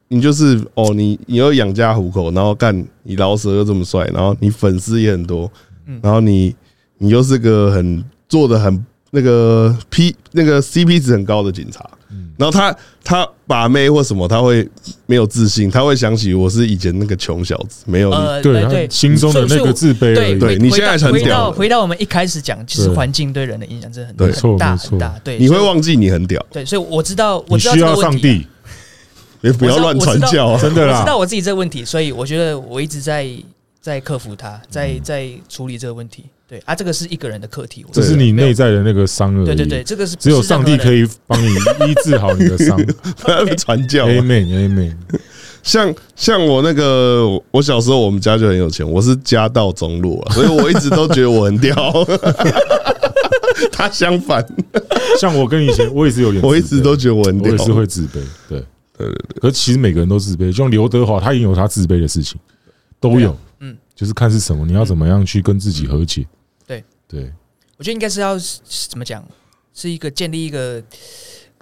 [0.08, 5.48] 你就是哦，你你要养家糊口，然后干你老舍又这么帅，然后你粉丝也很多。
[6.02, 6.56] 然后你，
[6.98, 11.90] 你又是个很做的很那个 P 那个 CP 值很高的警察，
[12.38, 14.68] 然后他他把妹或什么，他会
[15.06, 18.10] 没有自信，他会想起我是以前那个穷小子，没有
[18.42, 20.16] 对对心中的那个自卑。
[20.40, 21.52] 对，你现在很屌。
[21.52, 25.14] 回到我们一开始讲，其实环境对人的影响真的很很大很大。
[25.24, 26.44] 对，你会忘记你很屌。
[26.52, 28.48] 对，所以我知道，我知道需要上帝，
[29.42, 31.00] 也不要乱传教，真的啦。
[31.00, 33.30] 我知道我自己这个问题，所以我觉得我一直在。
[33.82, 36.26] 在克服它，在在处理这个问题。
[36.48, 37.86] 对啊，这个是一个人的课题。
[37.92, 39.46] 这是你内在的那个伤而已。
[39.46, 42.78] 对对对，这个是只有上帝可以帮你医治好你的伤。
[43.58, 44.96] 传教， Amen，Amen。
[45.64, 51.74] 像像我那个，我小时候我们家就很有钱，我是家道中落， 所以我一直都觉得我很屌。
[53.72, 54.46] 他相反，
[55.20, 58.20] 像我跟以前，我也是有点，我一直都觉得我很屌，我也是会自卑。
[58.50, 58.60] 对。
[58.98, 59.40] 对对对。
[59.42, 62.40] 可是其实每个人都自卑，就像刘德华，他也有他自卑的事情，
[63.00, 63.36] 都有。
[64.02, 66.28] 嗯，就是看是什么，你要怎么样去跟自己和解。
[66.66, 66.84] 对。
[67.08, 67.32] 对，
[67.78, 68.38] 我觉得应该是要
[68.90, 69.24] 怎么讲，
[69.74, 70.84] 是一个建立一个。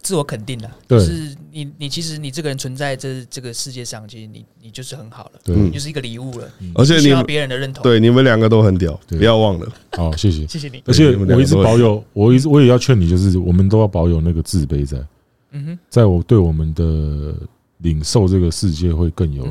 [0.02, 15.06] 自我肯定的，就，是你，你其实你这个人存在这这个世界上，其实你你就是很好了，对，你就是一个礼物了，而且你需要别人的认同，对，你们两个都很屌，不要忘了，好，谢谢， 谢谢你，而且我一直保有，我一直我也要劝你，就是我们都要保有那个自卑在，
[15.52, 17.36] 嗯哼，在我对我们的
[17.80, 19.46] 领受这个世界会更有。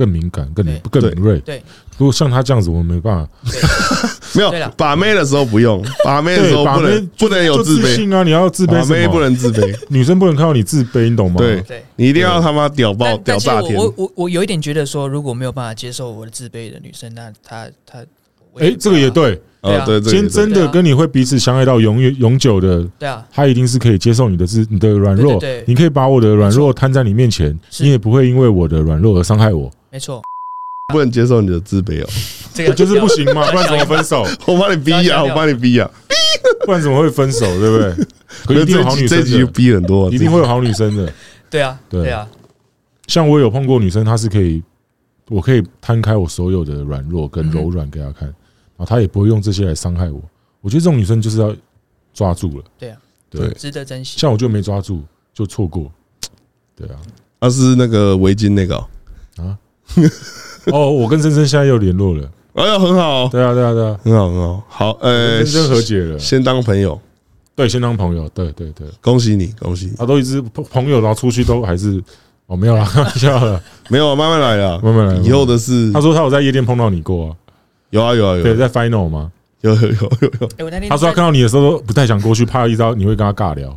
[0.00, 1.38] 更敏感，更更敏锐。
[1.40, 1.62] 对，
[1.98, 3.28] 如果像他这样子，我们没办法。
[4.32, 8.22] 没有把妹的时候不用，把妹的时候不能不能有自卑啊！
[8.22, 11.36] 你要自卑，把妹不能自卑， 女生不能看到你自卑，你懂吗？
[11.38, 11.62] 对，
[11.96, 13.74] 你一定要他妈屌爆屌炸天！
[13.76, 17.98] 我我我有一点觉得说，如果没有办法接受我的自卑的女生，那她她，
[18.58, 19.38] 哎，这个也对。
[19.62, 29.70] 对啊，对，今天真的跟你会彼此相爱到永远永久的，对啊，他一定是可以接受你的自你的软弱，你可以把我的软弱摊在你面前，你也不会因为我的软弱而伤害我。
[29.90, 30.22] 没错。
[30.92, 32.08] 不能接受你的自卑哦，
[32.52, 34.26] 这个就是不行嘛，不然怎么分手？
[34.44, 35.88] 我帮你逼啊，我帮你逼啊，
[36.66, 37.46] 不然怎么会分手？
[37.60, 38.06] 对不对？
[38.44, 41.12] 可一定有好女生，这集逼很多，一定会有好女生的。
[41.48, 42.28] 对啊，对啊。
[43.06, 44.60] 像我有碰过女生，她是可以，
[45.28, 50.20] 我可以摊开我所有的软弱跟柔软给她看，然后她也不会用这些来伤害我。
[50.60, 51.54] 我觉得这种女生就是要
[52.12, 52.64] 抓住了。
[52.76, 52.98] 对啊，
[53.30, 54.18] 对，值得珍惜。
[54.18, 55.88] 像我就没抓住，就错过。
[56.74, 56.96] 对啊，
[57.40, 58.76] 她是那个围巾那个
[59.36, 59.56] 啊。
[60.72, 67.00] 哦，我跟珍珍现在又联络了，哎呀，很好，对啊，对啊，对啊，很好，很好，好，呃，珍珍和解了，先当朋友，
[67.56, 72.02] 对，先当朋友，对对对，恭喜你，恭喜你，他都一直朋友，然后出去都还是，
[72.46, 77.34] 哦，没有啦， 开玩笑了，没有，慢慢来啦，慢慢来，以后的事，他说他有在夜店碰到你过，
[77.90, 79.32] 有啊有啊有，对，在 final 吗？
[79.62, 79.88] 有有有
[80.58, 83.76] 有有，他说他看到你的时候都不太想过去，怕一招你会跟他尬聊，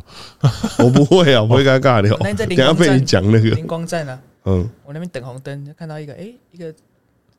[0.78, 3.50] 我不会啊，我不会跟他尬聊，等下被你讲那个。
[3.50, 6.72] 灵光站啊，嗯，我那边等红灯，看到一个，哎，一个。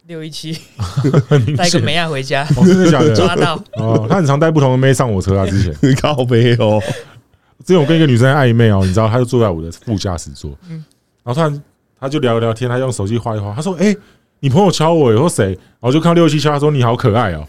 [0.07, 0.55] 六一七
[1.57, 3.09] 带个妹啊回家，真的假的？
[3.17, 5.47] 抓到哦，他很常带不同的妹上我车啊。
[5.47, 6.79] 之前 靠背哦，
[7.65, 10.85] 之前我跟一个女生暧昧哦，你知道，她就坐在我的副驾驶座，嗯，
[11.23, 11.63] 然后突然
[11.99, 13.95] 他就聊聊天，他用手机画一画，他说：“哎，
[14.41, 15.47] 你朋友敲我，我说谁？”
[15.81, 17.43] 然后就看到六一七敲，他说：“你好可爱哦。”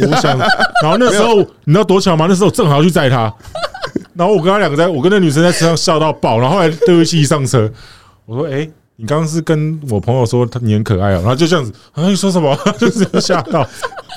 [0.00, 2.26] 我想，然后那时候你知道多巧吗？
[2.28, 3.34] 那时候正好去载他，
[4.12, 7.72] 然后我跟他两个在，我跟那女生在车上笑到爆，然后后来六一七一上车，
[8.26, 8.68] 我说：“哎。”
[9.02, 12.56] 你刚刚是跟我朋友说他你很可爱哦，然后就这样子，啊，你说什么？
[12.78, 13.68] 就是吓到，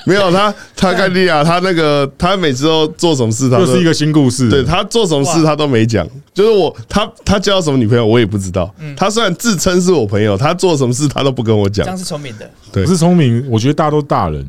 [0.06, 4.48] 没有他，他跟你啊，他那个他每次都做什么事，他就是一个新故事。
[4.48, 8.72] 对他做什么事他都没讲，就是我他他交什么女朋友我也不知道。
[8.96, 11.84] 他虽然自称是我朋友，他做什么事他都不跟我讲。
[11.84, 13.44] 这样是聪明的，对，不是聪明。
[13.50, 14.46] 我觉得大家都大人，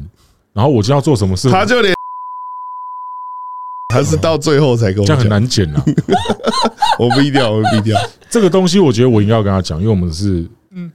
[0.54, 1.97] 然后我就要做什么事，他就连。
[3.94, 5.84] 还是到最后才跟我讲，样很难剪啊！
[7.00, 8.00] 我不一定要，我不一定要。
[8.30, 10.92] 这个东西，我觉得我应该要跟他讲，因为我们是，嗯，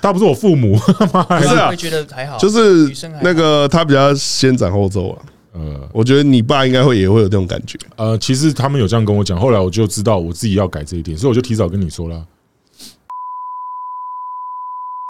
[0.00, 2.90] 他不是我父母， 不是啊，觉得还好，就是
[3.20, 5.22] 那个他比较先斩后奏啊。
[5.52, 7.78] 呃，我觉得你爸应该会也会有这种感觉。
[7.96, 12.26] 呃，其实他们有这样跟我讲，后来我就知道我自己要改这一点，所以我就提早跟你说了。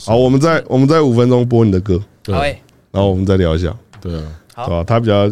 [0.05, 4.23] 好，我们在我们在五分钟播你的歌，对，然后我们再聊一下，对啊，
[4.55, 5.31] 好，他比较。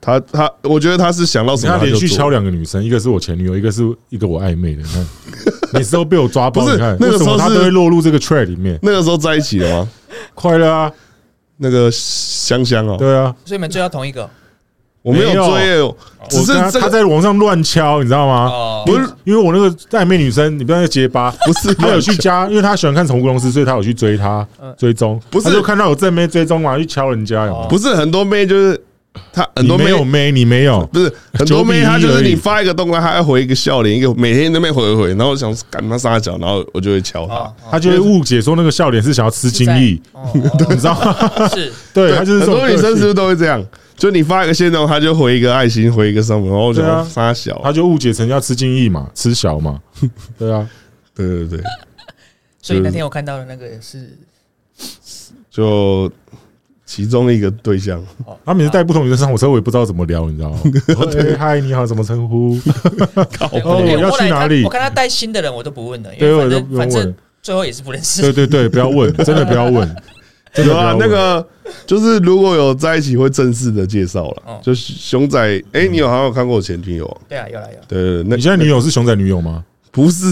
[0.00, 1.76] 他他，我觉得他是想到什么？
[1.76, 4.82] 他连续敲两个女生，一个是我前女友，一个是一个我暧昧的。
[4.82, 5.06] 你看，
[5.74, 6.64] 每次都被我抓包。
[6.64, 8.78] 不是，那个时候他都会落入这个 trap 里面。
[8.82, 9.88] 那个时候在一起了吗？
[10.34, 10.90] 快乐啊，
[11.56, 12.96] 那个香香哦。
[12.98, 14.28] 对啊，所以你们追到同一个？
[15.02, 15.94] 我没有追，
[16.28, 18.82] 只是他在网上乱敲，你知道吗？
[18.84, 21.30] 不是，因为我那个暧昧女生，你不要再结巴。
[21.46, 24.46] 不是，他有去加，因为他喜欢看宠物公司，所以他有去追她
[24.76, 25.18] 追踪。
[25.30, 27.46] 不是，就看到有正妹追踪嘛，去敲人家。
[27.68, 28.78] 不是很多妹就是。
[29.32, 40.00] 他很多没有妹，你没有，不是很多妹，他就是你发一个动态，他要回一个笑脸，一个每天都没回回，然后我想赶他撒脚，然后我就会敲他，他就会误解说那个笑脸是想要吃精液，
[40.34, 41.48] 你知道吗？
[41.48, 43.64] 是，对，他就是很多女生是不是都会这样？
[43.96, 49.80] 就你发一个限动，他就回一个爱心，回一个什么，然后就撒小，他就误解成要吃精液嘛，吃小嘛，
[50.38, 50.68] 对啊，
[51.14, 51.60] 对对对，
[52.62, 54.16] 所以那天我看到的那个是
[55.50, 56.10] 就。
[56.88, 58.02] 其中的一个对象，
[58.46, 60.60] 他每次带不同女生上我车，我也不知道怎么聊，你知道吗？
[61.12, 62.58] 对，嗨，你好，怎么称呼？
[63.62, 64.64] 哦，要去哪里？
[64.64, 68.22] 我看他带新的人，我都不问了，因为反正反正最后也是不认识。
[68.22, 69.86] 对对对， 不要问，真的不要问。
[70.56, 71.46] 有啊，那个
[71.86, 74.58] 就是如果有在一起，会正式的介绍了。
[74.62, 77.20] 就是熊仔，哎，你有好像有看过我前女友？
[77.28, 77.78] 对啊，有来有。
[77.86, 79.62] 对，那你现在女友是熊仔女友吗？
[79.90, 80.26] 不是，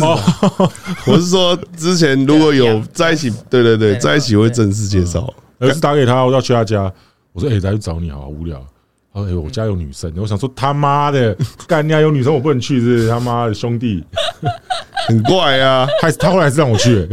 [1.07, 5.31] 我是说之前如果有 在一起，对对对，在一起会正式介绍。
[5.59, 6.93] 儿子打给他，我要去他家。
[7.33, 8.65] 我说：“哎，来去找你，好无聊。”
[9.13, 11.37] 他说哎呦，我家有女生，我想说他妈的，
[11.67, 14.05] 干人家有女生我不能去，是他妈的兄弟，
[15.09, 15.87] 很怪啊。
[16.01, 17.09] 他他后来是让我去，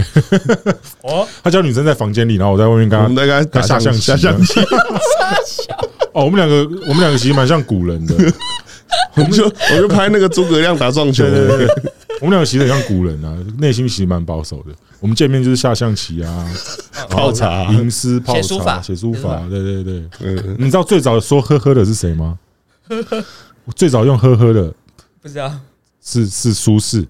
[1.04, 4.60] 哦，他叫女生在房间里，然后我在外面跟他跟他下象棋，下象棋。
[6.14, 8.16] 哦，我们两个我们两个其实蛮像古人的，
[9.16, 11.68] 我们就我就拍那个诸葛亮打撞球，对对对，
[12.22, 14.74] 我们两个其实很像古人啊，内心其实蛮保守的。
[15.00, 16.52] 我们见面就是下象棋啊，
[17.10, 20.04] 泡茶、吟诗、泡茶、写书法，对对对。
[20.58, 22.38] 你知道最早说呵呵的是谁吗？
[23.66, 24.74] 我最早用呵呵的，
[25.22, 25.52] 不知道，
[26.04, 27.06] 是是苏轼。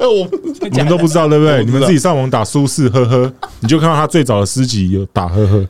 [0.00, 0.28] 我
[0.70, 1.64] 你们都不知道对不对？
[1.64, 5.66] 你们自己上网打苏轼呵呵，你就看到他最早的诗集有打呵呵，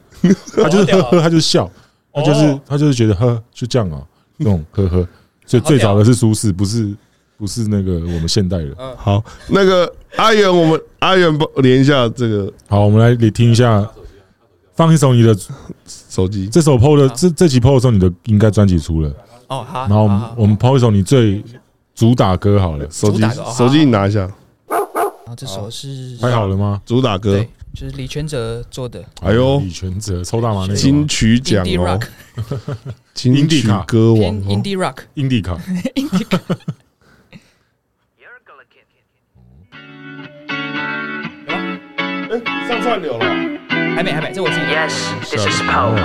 [0.62, 1.70] 他就是呵呵，他就是笑。
[2.12, 4.03] 他就是他就是觉得呵就这样啊，
[4.43, 5.07] 那种呵呵，
[5.45, 6.97] 所以最早的是苏轼，不是
[7.36, 8.74] 不是那个我们现代人。
[8.97, 12.51] 好，那个阿元，我们阿元帮连一下这个。
[12.66, 13.86] 好，我们来你听一下，
[14.74, 15.36] 放一首你的
[15.84, 16.49] 手机。
[16.49, 19.12] 这首 PO 的这这集 PO 的时候，你的应该专辑出了
[19.49, 19.62] 哦。
[19.68, 21.45] 好，然后我们我们 PO 一首你最
[21.95, 23.22] 主打歌好了，手机
[23.57, 24.20] 手机你拿一下。
[24.70, 26.80] 然后这首是拍好了吗？
[26.86, 27.45] 主打歌。
[27.72, 31.98] 就是李全哲做的，哎呦，李全哲抽大麻那个金曲奖哦，
[33.14, 35.58] 金曲歌王，Indie Rock，Indie 卡
[35.94, 36.38] ，Indie 卡。
[42.30, 43.24] 哎，上串流了？
[43.96, 44.60] 还没，还没，这我自己。
[44.66, 45.96] Yes，this is Paul。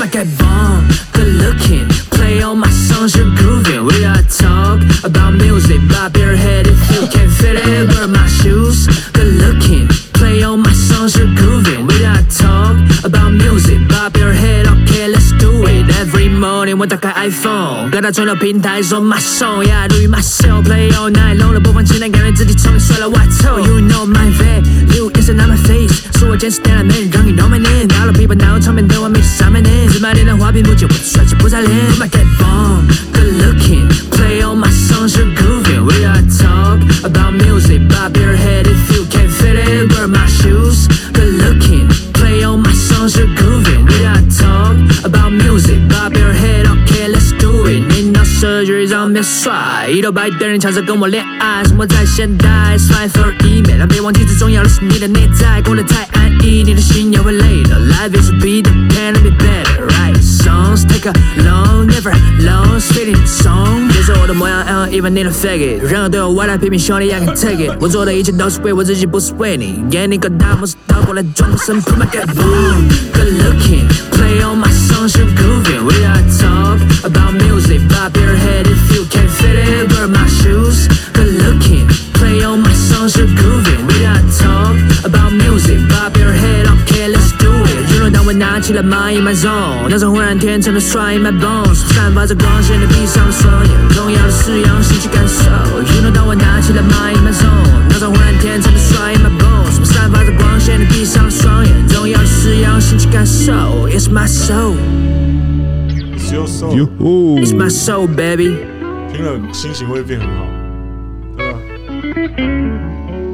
[0.00, 1.86] my get bomb, good looking.
[2.10, 3.84] Play all my songs, you're grooving.
[3.84, 5.80] We gotta talk about music.
[5.88, 7.94] Bob your head if you can't fit it.
[7.94, 9.88] Wear my shoes, good looking.
[10.19, 11.87] Play all my songs, you're grooving.
[11.87, 13.79] We gotta talk about music.
[13.87, 15.85] Bob your head, okay, let's do it.
[15.91, 20.63] Every morning 我打开 iPhone，各大串流平台说 my song, yeah, do it myself.
[20.63, 23.59] Play all night long 的播放清单，感觉自己从你摔了外头。
[23.59, 26.03] You know my value, yes, on my face.
[26.17, 27.87] 是我坚持的 man，让你 know my name。
[27.87, 29.69] 到了 people 拿我唱片的完美上面呢。
[29.91, 31.71] 芝麻点的花瓶不久，我的帅气不再练。
[31.99, 35.85] My get bomb, good looking, play all my songs, you're grooving.
[35.85, 38.88] We gotta talk about music, bob your head if
[43.08, 43.16] songs.
[43.16, 43.34] We
[44.28, 45.78] talk about music,
[48.40, 57.78] 设局让别帅，一头白的人抢着跟我恋爱，生活在现代，Slide for email，但别忘记最重要的是你的内在，过得太安逸，你的心也会累的。
[57.78, 59.86] Life is a beat, can it be better?
[59.88, 60.16] right?
[60.22, 61.12] Songs take a
[61.44, 63.92] long, never long, sweet song。
[63.92, 65.86] 接受我的模样，and even need a faggot。
[65.86, 67.76] 任何对我外来批评，兄弟，I can take it。
[67.78, 69.84] 我做的一切都是为我自己，不是为你。
[69.90, 71.78] 给你个大拇指，倒过来装个神。
[71.82, 75.85] Put my get boom, good looking, play on my songs, you're grooving.
[75.85, 79.91] We gotta talk about music, bob your head if you can't fit it.
[79.93, 83.87] Wear my shoes, good looking, play all my songs, you're grooving.
[83.87, 87.93] We gotta talk about music, bob your head, okay, let's do it。
[87.93, 95.43] 娱乐当我拿起了 my in my zone，那种忽然天成的帅 in my bones，散发着光线的闭上双眼，重要的是让心去感受。
[95.81, 99.38] 娱乐当我拿起了 my in my zone，那种忽然天成的帅 in my bones，
[100.60, 103.52] 散发着光线的闭上双眼，重要的是用心去感受。
[103.88, 104.76] It's my soul,
[106.14, 108.56] It's your soul, It's my soul, baby。
[109.10, 110.46] 听了心情会变很好，
[111.36, 111.58] 对吧？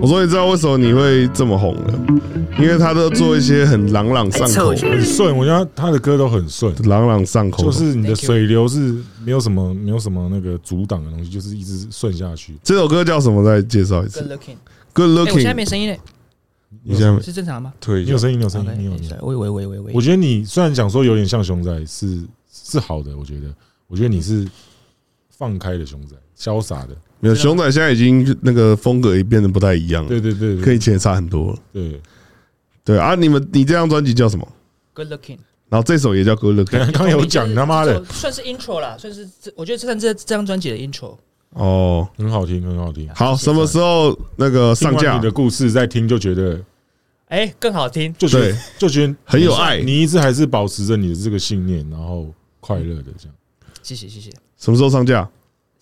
[0.01, 1.95] 我终于知道为什么你会这么红了，
[2.59, 5.37] 因为他都做一些很朗朗上口、很顺。
[5.37, 12.57] 我觉得他的歌都很顺，朗朗上口，就是你的水流是没有什么、没有什么那个阻挡的东西，就是一直顺下去。
[12.63, 13.45] 这首歌叫什么？
[13.45, 14.21] 再介绍一次。
[14.21, 14.57] Good looking,
[14.93, 15.35] good looking。
[15.35, 15.99] 我现在没声音嘞，
[16.83, 17.73] 你现在是正常吗？
[17.81, 19.17] 对，你有声音，你有声音，你有声音。
[19.23, 19.93] 喂喂喂喂喂。
[19.95, 22.23] 我觉得你虽然讲说有点像熊仔，是
[22.53, 23.17] 是好的。
[23.17, 23.55] 我觉得，
[23.87, 24.47] 我觉得你是
[25.31, 26.97] 放开的熊仔，潇洒的。
[27.21, 31.59] 没有熊仔现在已经那个风格也变得不太一样了，对对对，跟以前差很多了。
[31.73, 32.01] 对
[32.85, 34.47] 对啊，你们你这张专辑叫什么
[34.93, 35.39] ？Good Looking。
[35.69, 36.79] 然后这首也叫 Good Looking。
[36.93, 41.17] 刚刚有讲他妈的，算是 intro 啦，算是我觉得这算这这张专辑的 intro。
[41.57, 43.09] 哦，很好听，很好听。
[43.15, 45.17] 好，什么时候那个上架？
[45.17, 46.61] 你的故事在听就觉得，
[47.29, 49.81] 哎，更好听，就觉得就觉得很有爱。
[49.81, 52.27] 你一直还是保持着你的这个信念，然后
[52.61, 53.35] 快乐的这样。
[53.83, 54.31] 谢谢谢谢。
[54.59, 55.27] 什么时候上架？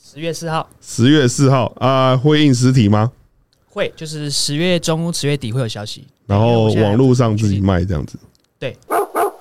[0.01, 3.11] 十月四号，十月四号啊，会印实体吗？
[3.69, 6.07] 会，就是十月中、十月底会有消息。
[6.27, 8.17] 然后网络上自己卖这样子。
[8.61, 8.77] 对，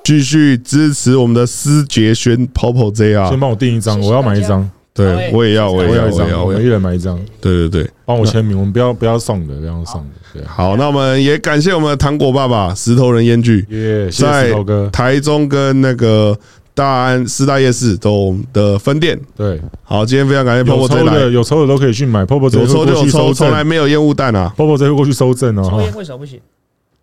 [0.03, 3.29] 继续支持我们的思杰轩 Popo J 啊！
[3.29, 4.67] 先帮我订一张，我要买一张。
[4.93, 7.19] 对，我也要，我也要一张，我们一人买一张。
[7.41, 10.09] 对对对，帮我签名，我们不要不要送的，不要送的。
[10.33, 13.65] 对，好，那我们也感谢我们的糖果爸爸石头人烟具，
[14.11, 14.53] 在
[14.91, 16.37] 台中跟那个。
[16.75, 25.67] 大安四大夜市都的分店，对，好，今天非常感谢 Popo 抽的，有抽的都可以去买，Popo 有抽就有抽，从来没有烟雾弹啊，Popo 直接过去收证哦。
[25.69, 26.39] 抽烟为什么不行？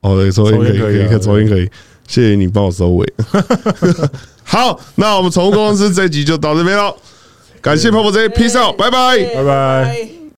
[0.00, 0.76] 哦，对，抽烟可以，
[1.06, 1.70] 可以，抽烟可以，
[2.08, 3.12] 谢谢你帮我收尾。
[4.42, 6.92] 好，那我们宠物公司这一集就到这边喽。
[7.60, 10.09] 感谢泡泡 Z，peace out，拜拜，拜拜。